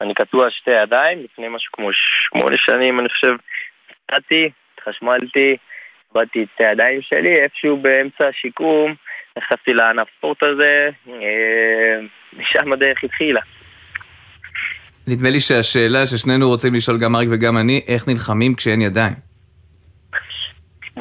[0.00, 3.34] אני קטוע שתי ידיים, לפני משהו כמו שמונה שנים, אני חושב,
[4.06, 5.56] קטעתי, התחשמלתי,
[6.14, 8.94] איבדתי את הידיים שלי, איפשהו באמצע השיקום.
[9.38, 12.00] נכנסתי לענף ספורט הזה, אה,
[12.32, 13.40] משם הדרך התחילה.
[15.06, 19.14] נדמה לי שהשאלה ששנינו רוצים לשאול, גם אריק וגם אני, איך נלחמים כשאין ידיים?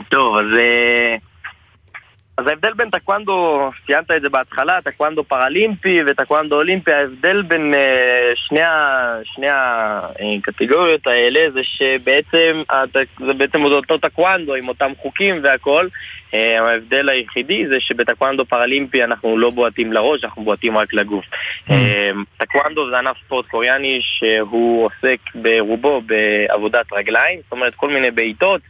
[0.09, 0.45] טוב, אז...
[2.39, 7.73] אה, אז ההבדל בין טקוונדו, ציינת את זה בהתחלה, טקוונדו פראלימפי וטקוונדו אולימפי, ההבדל בין
[7.73, 12.63] uh, שני, ה, שני הקטגוריות האלה זה שבעצם
[13.25, 15.87] זה בעצם אותו טקוונדו עם אותם חוקים והכל.
[16.31, 21.25] Uh, ההבדל היחידי זה שבטקוונדו פראלימפי אנחנו לא בועטים לראש, אנחנו בועטים רק לגוף.
[21.25, 21.71] Mm.
[21.71, 21.73] Uh,
[22.37, 28.61] טקוונדו זה ענף ספורט קוריאני שהוא עוסק ברובו בעבודת רגליים, זאת אומרת כל מיני בעיטות.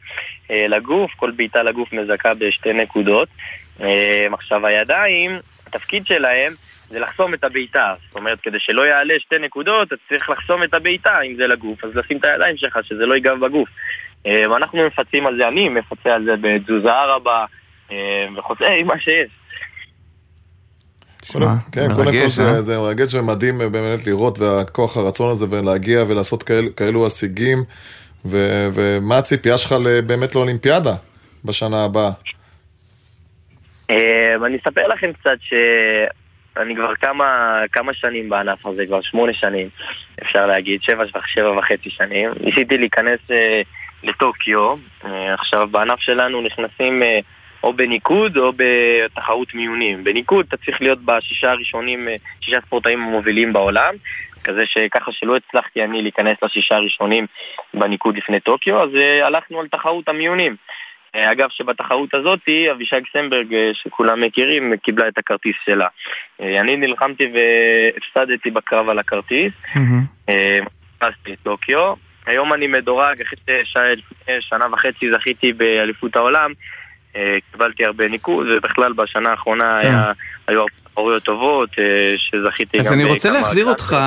[0.53, 3.27] אה, לגוף, כל בעיטה לגוף מזכה בשתי נקודות.
[3.81, 6.53] אה, עכשיו הידיים, התפקיד שלהם
[6.89, 7.93] זה לחסום את הבעיטה.
[8.07, 11.83] זאת אומרת, כדי שלא יעלה שתי נקודות, אתה צריך לחסום את הבעיטה, אם זה לגוף,
[11.83, 13.69] אז לשים את הידיים שלך, שזה לא ייגע בגוף.
[14.25, 17.45] אה, ואנחנו מפצים על זה, אני מפצה על זה בתזוזה רבה,
[18.37, 19.29] וחוצה עם מה שיש.
[21.71, 22.27] כן, קודם כל
[22.59, 26.43] זה מרגש ומדהים באמת לראות והכוח הרצון הזה ולהגיע ולעשות
[26.75, 27.63] כאלו הישגים.
[28.25, 30.93] ו- ומה הציפייה שלך באמת לאולימפיאדה
[31.45, 32.11] בשנה הבאה?
[33.89, 39.69] אמ, אני אספר לכם קצת שאני כבר כמה, כמה שנים בענף הזה, כבר שמונה שנים,
[40.21, 42.29] אפשר להגיד, שבע, שבע וחצי שנים.
[42.39, 43.61] ניסיתי להיכנס אה,
[44.03, 47.19] לטוקיו, אה, עכשיו בענף שלנו נכנסים אה,
[47.63, 50.03] או בניקוד או בתחרות מיונים.
[50.03, 52.07] בניקוד אתה צריך להיות בשישה הראשונים,
[52.41, 53.95] שישה ספורטאים המובילים בעולם,
[54.43, 57.25] כזה שככה שלא הצלחתי אני להיכנס לשישה הראשונים
[57.73, 60.55] בניקוד לפני טוקיו, אז uh, הלכנו על תחרות המיונים.
[61.15, 62.39] Uh, אגב, שבתחרות הזאת,
[62.71, 65.87] אבישג סמברג, uh, שכולם מכירים, קיבלה את הכרטיס שלה.
[66.39, 69.53] אני נלחמתי והפסדתי בקרב על הכרטיס.
[70.27, 71.93] נכנסתי לטוקיו.
[72.25, 73.63] היום אני מדורג, אחרי
[74.39, 76.51] שנה וחצי זכיתי באליפות העולם.
[77.51, 79.87] קיבלתי הרבה ניקוד, ובכלל בשנה האחרונה כן.
[79.87, 80.11] היה,
[80.47, 81.69] היו הרבה תחרויות טובות,
[82.17, 82.83] שזכיתי גם...
[82.83, 83.97] אז אני רוצה להחזיר אותך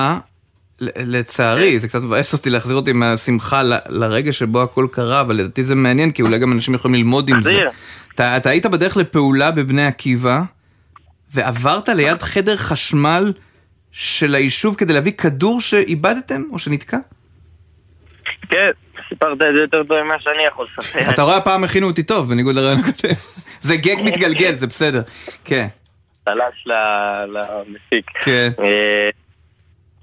[0.81, 5.75] לצערי, זה קצת מבאס אותי להחזיר אותי מהשמחה לרגע שבו הכל קרה, אבל לדעתי זה
[5.75, 7.63] מעניין, כי אולי גם אנשים יכולים ללמוד עם זה.
[8.15, 10.43] אתה, אתה היית בדרך לפעולה בבני עקיבא,
[11.35, 13.33] ועברת ליד חדר חשמל
[13.93, 16.99] של היישוב כדי להביא כדור שאיבדתם או שנתקע?
[18.49, 18.71] כן,
[19.09, 21.11] סיפרת את זה יותר טוב ממה שאני יכול לספר.
[21.11, 23.15] אתה רואה, הפעם הכינו אותי טוב, בניגוד לרעיון הקודם.
[23.63, 25.03] זה גג מתגלגל, זה בסדר.
[25.45, 25.67] כן.
[26.27, 26.67] צל"ש
[27.29, 28.11] למפיק.
[28.25, 28.49] כן.
[28.59, 29.11] אה,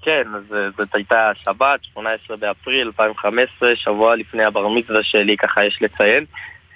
[0.02, 5.64] כן, אז אה, זאת הייתה שבת, 18 באפריל 2015, שבוע לפני הבר מצווה שלי, ככה
[5.64, 6.24] יש לציין.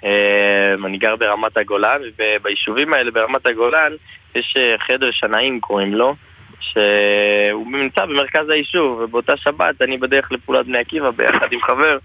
[0.05, 3.91] אה, אני גר ברמת הגולן, וביישובים האלה ברמת הגולן
[4.35, 4.55] יש
[4.87, 6.15] חדר שנאים קוראים לו,
[6.59, 11.97] שהוא נמצא במרכז היישוב, ובאותה שבת אני בדרך לפעולת בני עקיבא ביחד עם חבר,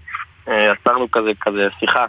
[0.47, 2.05] עצרנו כזה, כזה שיחה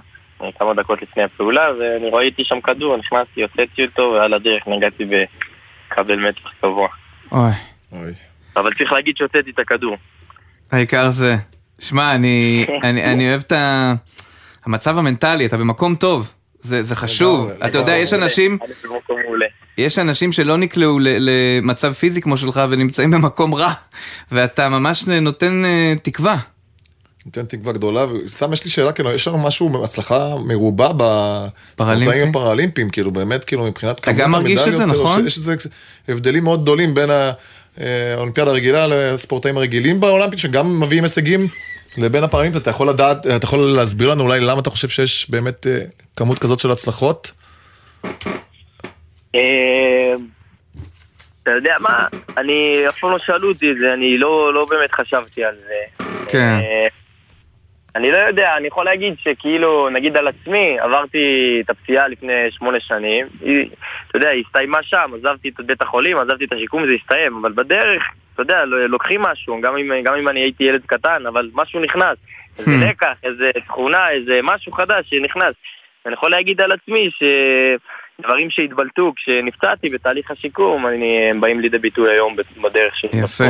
[0.59, 6.29] כמה דקות לפני הפעולה, ואני ראיתי שם כדור, נכנסתי, הוצאתי אותו, ועל הדרך נגעתי בכבל
[6.29, 6.89] מתח קבוע.
[7.33, 7.51] אוי.
[7.93, 8.13] אוי.
[8.57, 9.97] אבל צריך להגיד שהוצאתי את הכדור.
[10.73, 11.37] העיקר זה.
[11.79, 13.53] שמע, אני, אני, אני אוהב את
[14.67, 16.33] המצב המנטלי, אתה במקום טוב.
[16.61, 17.51] זה, זה חשוב.
[17.51, 18.59] אתה יודע, יש אנשים...
[19.79, 23.73] יש אנשים שלא נקלעו למצב פיזי כמו שלך ונמצאים במקום רע,
[24.33, 26.37] ואתה ממש נותן אה, תקווה.
[27.27, 32.91] נותן תקווה גדולה, וסתם יש לי שאלה, כאילו, יש לנו משהו, הצלחה מרובה בספורטאים הפראלימפיים,
[32.91, 34.21] כאילו, באמת, כאילו, מבחינת כמות המדליות.
[34.21, 35.27] אתה גם מרגיש את זה, נכון?
[35.27, 35.55] יש איזה
[36.09, 37.11] הבדלים מאוד גדולים בין
[37.79, 41.49] האולימפיאדה הרגילה לספורטאים הרגילים באולימפית, שגם מביאים הישגים
[41.99, 45.67] לבין הפעמים, אתה יכול לדעת, אתה יכול להסביר לנו אולי למה אתה חושב שיש באמת
[45.67, 45.81] אה,
[46.17, 47.33] כמות כזאת של הצלחות?
[49.35, 50.15] אה,
[51.43, 52.07] אתה יודע מה,
[52.37, 56.05] אני, אף פעם לא שאלו אותי את זה, אני לא, לא באמת חשבתי על זה.
[56.29, 56.61] כן.
[57.97, 62.81] אני לא יודע, אני יכול להגיד שכאילו, נגיד על עצמי, עברתי את הפציעה לפני שמונה
[62.81, 63.69] שנים, היא,
[64.09, 67.53] אתה יודע, היא הסתיימה שם, עזבתי את בית החולים, עזבתי את השיקום, זה הסתיים, אבל
[67.53, 68.03] בדרך
[68.37, 72.19] אתה יודע, לוקחים משהו, גם אם, גם אם אני הייתי ילד קטן, אבל משהו נכנס.
[72.59, 72.91] איזה hmm.
[72.91, 75.55] לקח, איזה תכונה, איזה משהו חדש שנכנס.
[76.07, 77.11] אני יכול להגיד על עצמי
[78.19, 83.21] שדברים שהתבלטו כשנפצעתי בתהליך השיקום, אני, הם באים לידי ביטוי היום בדרך שלי.
[83.21, 83.45] יפה.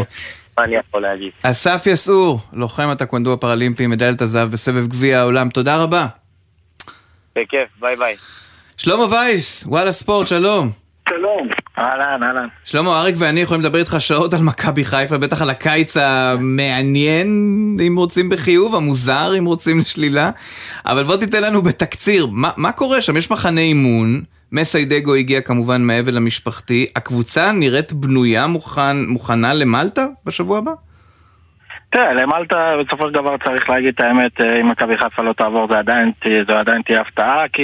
[0.59, 1.31] מה אני יכול להגיד?
[1.43, 6.07] אסף יסעור, לוחם הטקוונדו הפראלימפי, מדליית הזהב בסבב גביע העולם, תודה רבה.
[7.37, 8.17] בכיף, ביי ביי.
[8.77, 10.71] שלמה וייס, וואלה ספורט, שלום.
[11.09, 11.49] שלום.
[11.79, 12.49] אהלן, אהלן.
[12.65, 17.29] שלמה, אריק ואני יכולים לדבר איתך שעות על מכבי חיפה, בטח על הקיץ המעניין,
[17.87, 20.31] אם רוצים בחיוב, המוזר, אם רוצים לשלילה.
[20.87, 23.17] אבל בוא תיתן לנו בתקציר, מה, מה קורה שם?
[23.17, 24.23] יש מחנה אימון,
[24.53, 30.73] מסיידגו הגיע כמובן מהאבל המשפחתי, הקבוצה נראית בנויה, מוכן, מוכנה למלטה בשבוע הבא?
[31.91, 35.69] תראה, למלטה בסופו של דבר צריך להגיד את האמת, אה, אם מכבי חיפה לא תעבור
[35.71, 36.13] זה עדיין,
[36.49, 37.63] זו עדיין תהיה הפתעה כי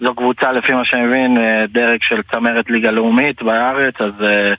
[0.00, 4.52] זו קבוצה לפי מה שאני מבין אה, דרג של צמרת ליגה לאומית בארץ אז אה,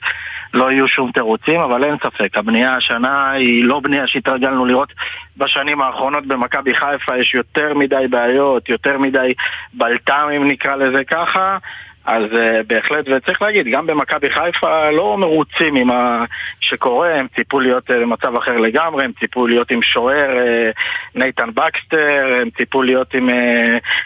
[0.56, 4.92] לא יהיו שום תירוצים, אבל אין ספק, הבנייה השנה היא לא בנייה שהתרגלנו לראות
[5.36, 9.32] בשנים האחרונות במכבי חיפה, יש יותר מדי בעיות, יותר מדי
[9.74, 11.58] בלת"ם אם נקרא לזה ככה
[12.06, 16.24] אז uh, בהחלט, וצריך להגיד, גם במכבי חיפה לא מרוצים עם מה
[16.60, 20.80] שקורה, הם ציפו להיות במצב אה, אחר לגמרי, הם ציפו להיות עם שוער uh,
[21.14, 23.28] נייתן בקסטר, הם ציפו להיות עם...
[23.28, 23.32] Uh,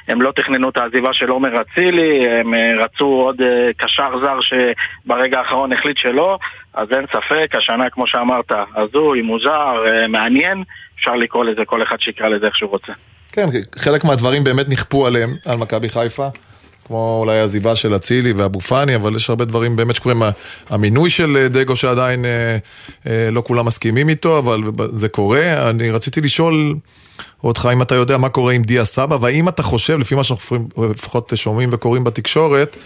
[0.08, 3.44] הם לא תכננו את העזיבה של עומר אצילי, הם uh, רצו עוד uh,
[3.76, 6.38] קשר זר שברגע האחרון החליט שלא,
[6.74, 10.64] אז אין ספק, השנה כמו שאמרת, הזוי, מוזר, uh, מעניין,
[10.96, 12.92] אפשר לקרוא לזה, כל אחד שיקרא לזה איך שהוא רוצה.
[13.32, 13.46] כן,
[13.78, 16.28] חלק מהדברים באמת נכפו עליהם, על מכבי חיפה.
[16.90, 20.22] כמו אולי העזיבה של אצילי ואבו פאני, אבל יש הרבה דברים באמת שקורים.
[20.68, 22.30] המינוי של אה, דגו שעדיין אה,
[23.06, 24.60] אה, לא כולם מסכימים איתו, אבל
[24.90, 25.70] זה קורה.
[25.70, 26.74] אני רציתי לשאול
[27.44, 30.68] אותך אם אתה יודע מה קורה עם דיה סבא, והאם אתה חושב, לפי מה שאנחנו
[30.90, 32.76] לפחות שומעים וקוראים בתקשורת,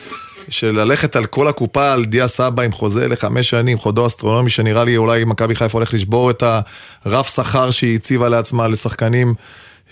[0.49, 4.97] שללכת על כל הקופה על דיה סבא עם חוזה לחמש שנים, חודו אסטרונומי, שנראה לי
[4.97, 6.43] אולי מכבי חיפה הולך לשבור את
[7.05, 9.35] הרף שכר שהיא הציבה לעצמה לשחקנים.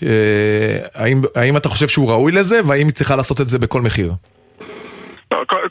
[0.03, 3.81] אה, האם, האם אתה חושב שהוא ראוי לזה, והאם היא צריכה לעשות את זה בכל
[3.81, 4.11] מחיר?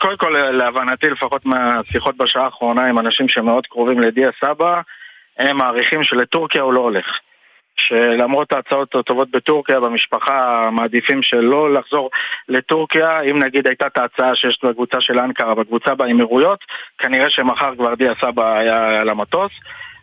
[0.00, 4.80] קודם כל, להבנתי, לפחות מהשיחות בשעה האחרונה עם אנשים שמאוד קרובים לדיה סבא,
[5.38, 7.06] הם מעריכים שלטורקיה הוא לא הולך.
[7.76, 12.10] שלמרות ההצעות הטובות בטורקיה, במשפחה מעדיפים שלא לחזור
[12.48, 13.20] לטורקיה.
[13.20, 16.58] אם נגיד הייתה את ההצעה שיש בקבוצה של אנקרה, בקבוצה באמירויות,
[16.98, 19.52] כנראה שמחר כבר דיה סבא היה על המטוס.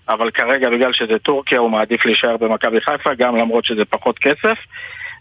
[0.09, 4.57] אבל כרגע בגלל שזה טורקיה הוא מעדיף להישאר במכבי חיפה, גם למרות שזה פחות כסף.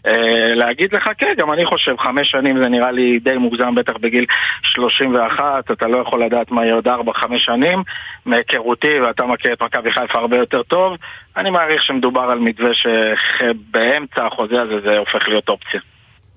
[0.07, 0.11] Uh,
[0.55, 4.25] להגיד לך, כן, גם אני חושב, חמש שנים זה נראה לי די מוגזם, בטח בגיל
[4.63, 7.83] 31, אתה לא יכול לדעת מה יהיה עוד ארבע, חמש שנים.
[8.25, 10.97] מהיכרותי, ואתה מכיר את מכבי חיפה הרבה יותר טוב,
[11.37, 15.79] אני מעריך שמדובר על מתווה שבאמצע החוזה הזה זה הופך להיות אופציה.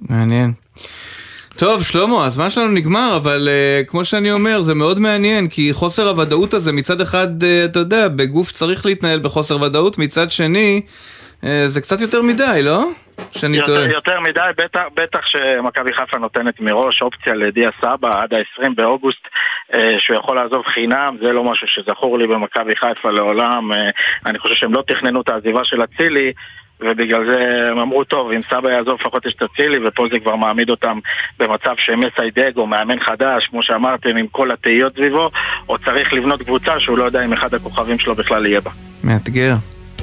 [0.00, 0.52] מעניין.
[1.58, 6.08] טוב, שלמה, הזמן שלנו נגמר, אבל uh, כמו שאני אומר, זה מאוד מעניין, כי חוסר
[6.08, 10.80] הוודאות הזה, מצד אחד, uh, אתה יודע, בגוף צריך להתנהל בחוסר ודאות, מצד שני,
[11.42, 12.84] uh, זה קצת יותר מדי, לא?
[13.30, 13.92] שאני יותר, טועה.
[13.92, 19.26] יותר מדי, בטח, בטח שמכבי חיפה נותנת מראש אופציה לדיה סבא עד ה-20 באוגוסט
[19.72, 23.76] uh, שהוא יכול לעזוב חינם, זה לא משהו שזכור לי במכבי חיפה לעולם, uh,
[24.26, 26.32] אני חושב שהם לא תכננו את העזיבה של אצילי
[26.84, 30.36] ובגלל זה הם אמרו, טוב, אם סבא יעזוב לפחות יש את אצילי, ופה זה כבר
[30.36, 30.98] מעמיד אותם
[31.38, 35.30] במצב שמסיידג או מאמן חדש, כמו שאמרתם, עם כל התהיות סביבו,
[35.68, 38.70] או צריך לבנות קבוצה שהוא לא יודע אם אחד הכוכבים שלו בכלל יהיה בה.
[39.04, 39.54] מאתגר.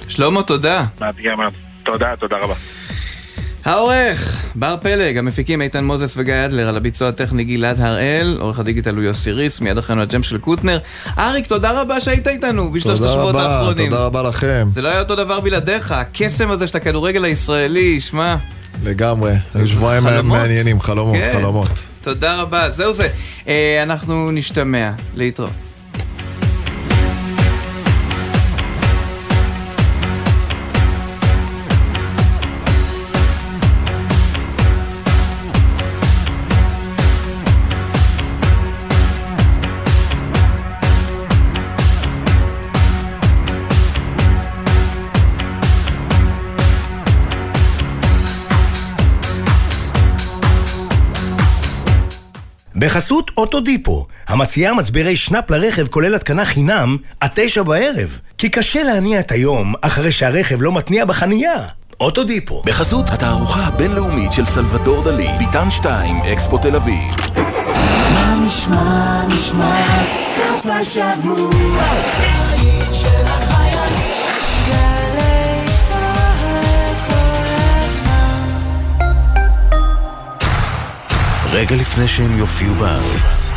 [0.08, 0.84] שלמה, תודה.
[1.02, 1.54] מאתגר מאוד.
[1.84, 2.79] תודה, תודה רבה.
[3.66, 8.96] העורך, בר פלג, המפיקים איתן מוזס וגיא אדלר, על הביצוע הטכני גלעד הראל, עורך הדיגיטל
[8.96, 10.80] הוא יוסי ריס, מיד אחרינו הג'ם של קוטנר.
[11.18, 13.90] אריק, תודה רבה שהיית איתנו בשלושת השבועות האחרונים.
[13.90, 14.68] תודה רבה לכם.
[14.72, 18.36] זה לא היה אותו דבר בלעדיך, הקסם הזה של הכדורגל הישראלי, שמע.
[18.84, 19.34] לגמרי,
[19.66, 21.34] שבועיים מעניינים, חלומות, כן.
[21.34, 21.70] חלומות.
[22.02, 23.08] תודה רבה, זהו זה.
[23.48, 25.69] אה, אנחנו נשתמע, להתראות.
[52.80, 58.18] בחסות אוטודיפו, המציעה מצברי שנאפ לרכב כולל התקנה חינם עד תשע בערב.
[58.38, 61.66] כי קשה להניע את היום אחרי שהרכב לא מתניע בחנייה.
[62.00, 62.62] אוטודיפו.
[62.66, 67.16] בחסות התערוכה הבינלאומית של סלבדור דלי, ביטן 2, אקספו תל אביב.
[68.14, 69.86] מה נשמע, נשמע,
[70.36, 71.84] סוף השבוע,
[81.52, 83.52] רגע לפני שהם יופיעו בארץ,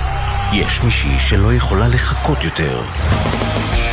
[0.53, 2.83] יש מישהי שלא יכולה לחכות יותר.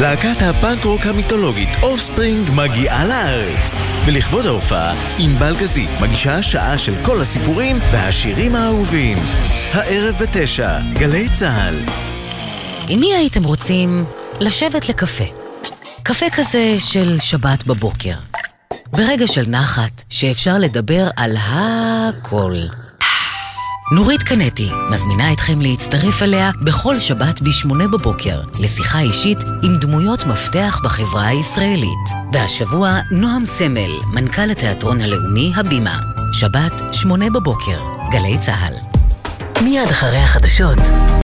[0.02, 3.76] להקת הפאנק רוק המיתולוגית אופספרינג מגיעה לארץ
[4.06, 9.18] ולכבוד ההופעה, ענבל גזית מגישה שעה של כל הסיפורים והשירים האהובים
[9.74, 11.76] הערב בתשע, גלי צה"ל
[12.88, 14.06] עם מי הייתם רוצים
[14.40, 15.24] לשבת לקפה?
[16.04, 18.16] קפה כזה של שבת בבוקר.
[18.92, 22.56] ברגע של נחת, שאפשר לדבר על הכל.
[23.92, 30.80] נורית קנטי מזמינה אתכם להצטרף אליה בכל שבת ב-8 בבוקר לשיחה אישית עם דמויות מפתח
[30.84, 32.10] בחברה הישראלית.
[32.34, 36.00] והשבוע נועם סמל, מנכ"ל התיאטרון הלאומי הבימה.
[36.34, 37.78] שבת, 8 בבוקר,
[38.12, 38.74] גלי צה"ל.
[39.64, 40.80] מיד אחרי החדשות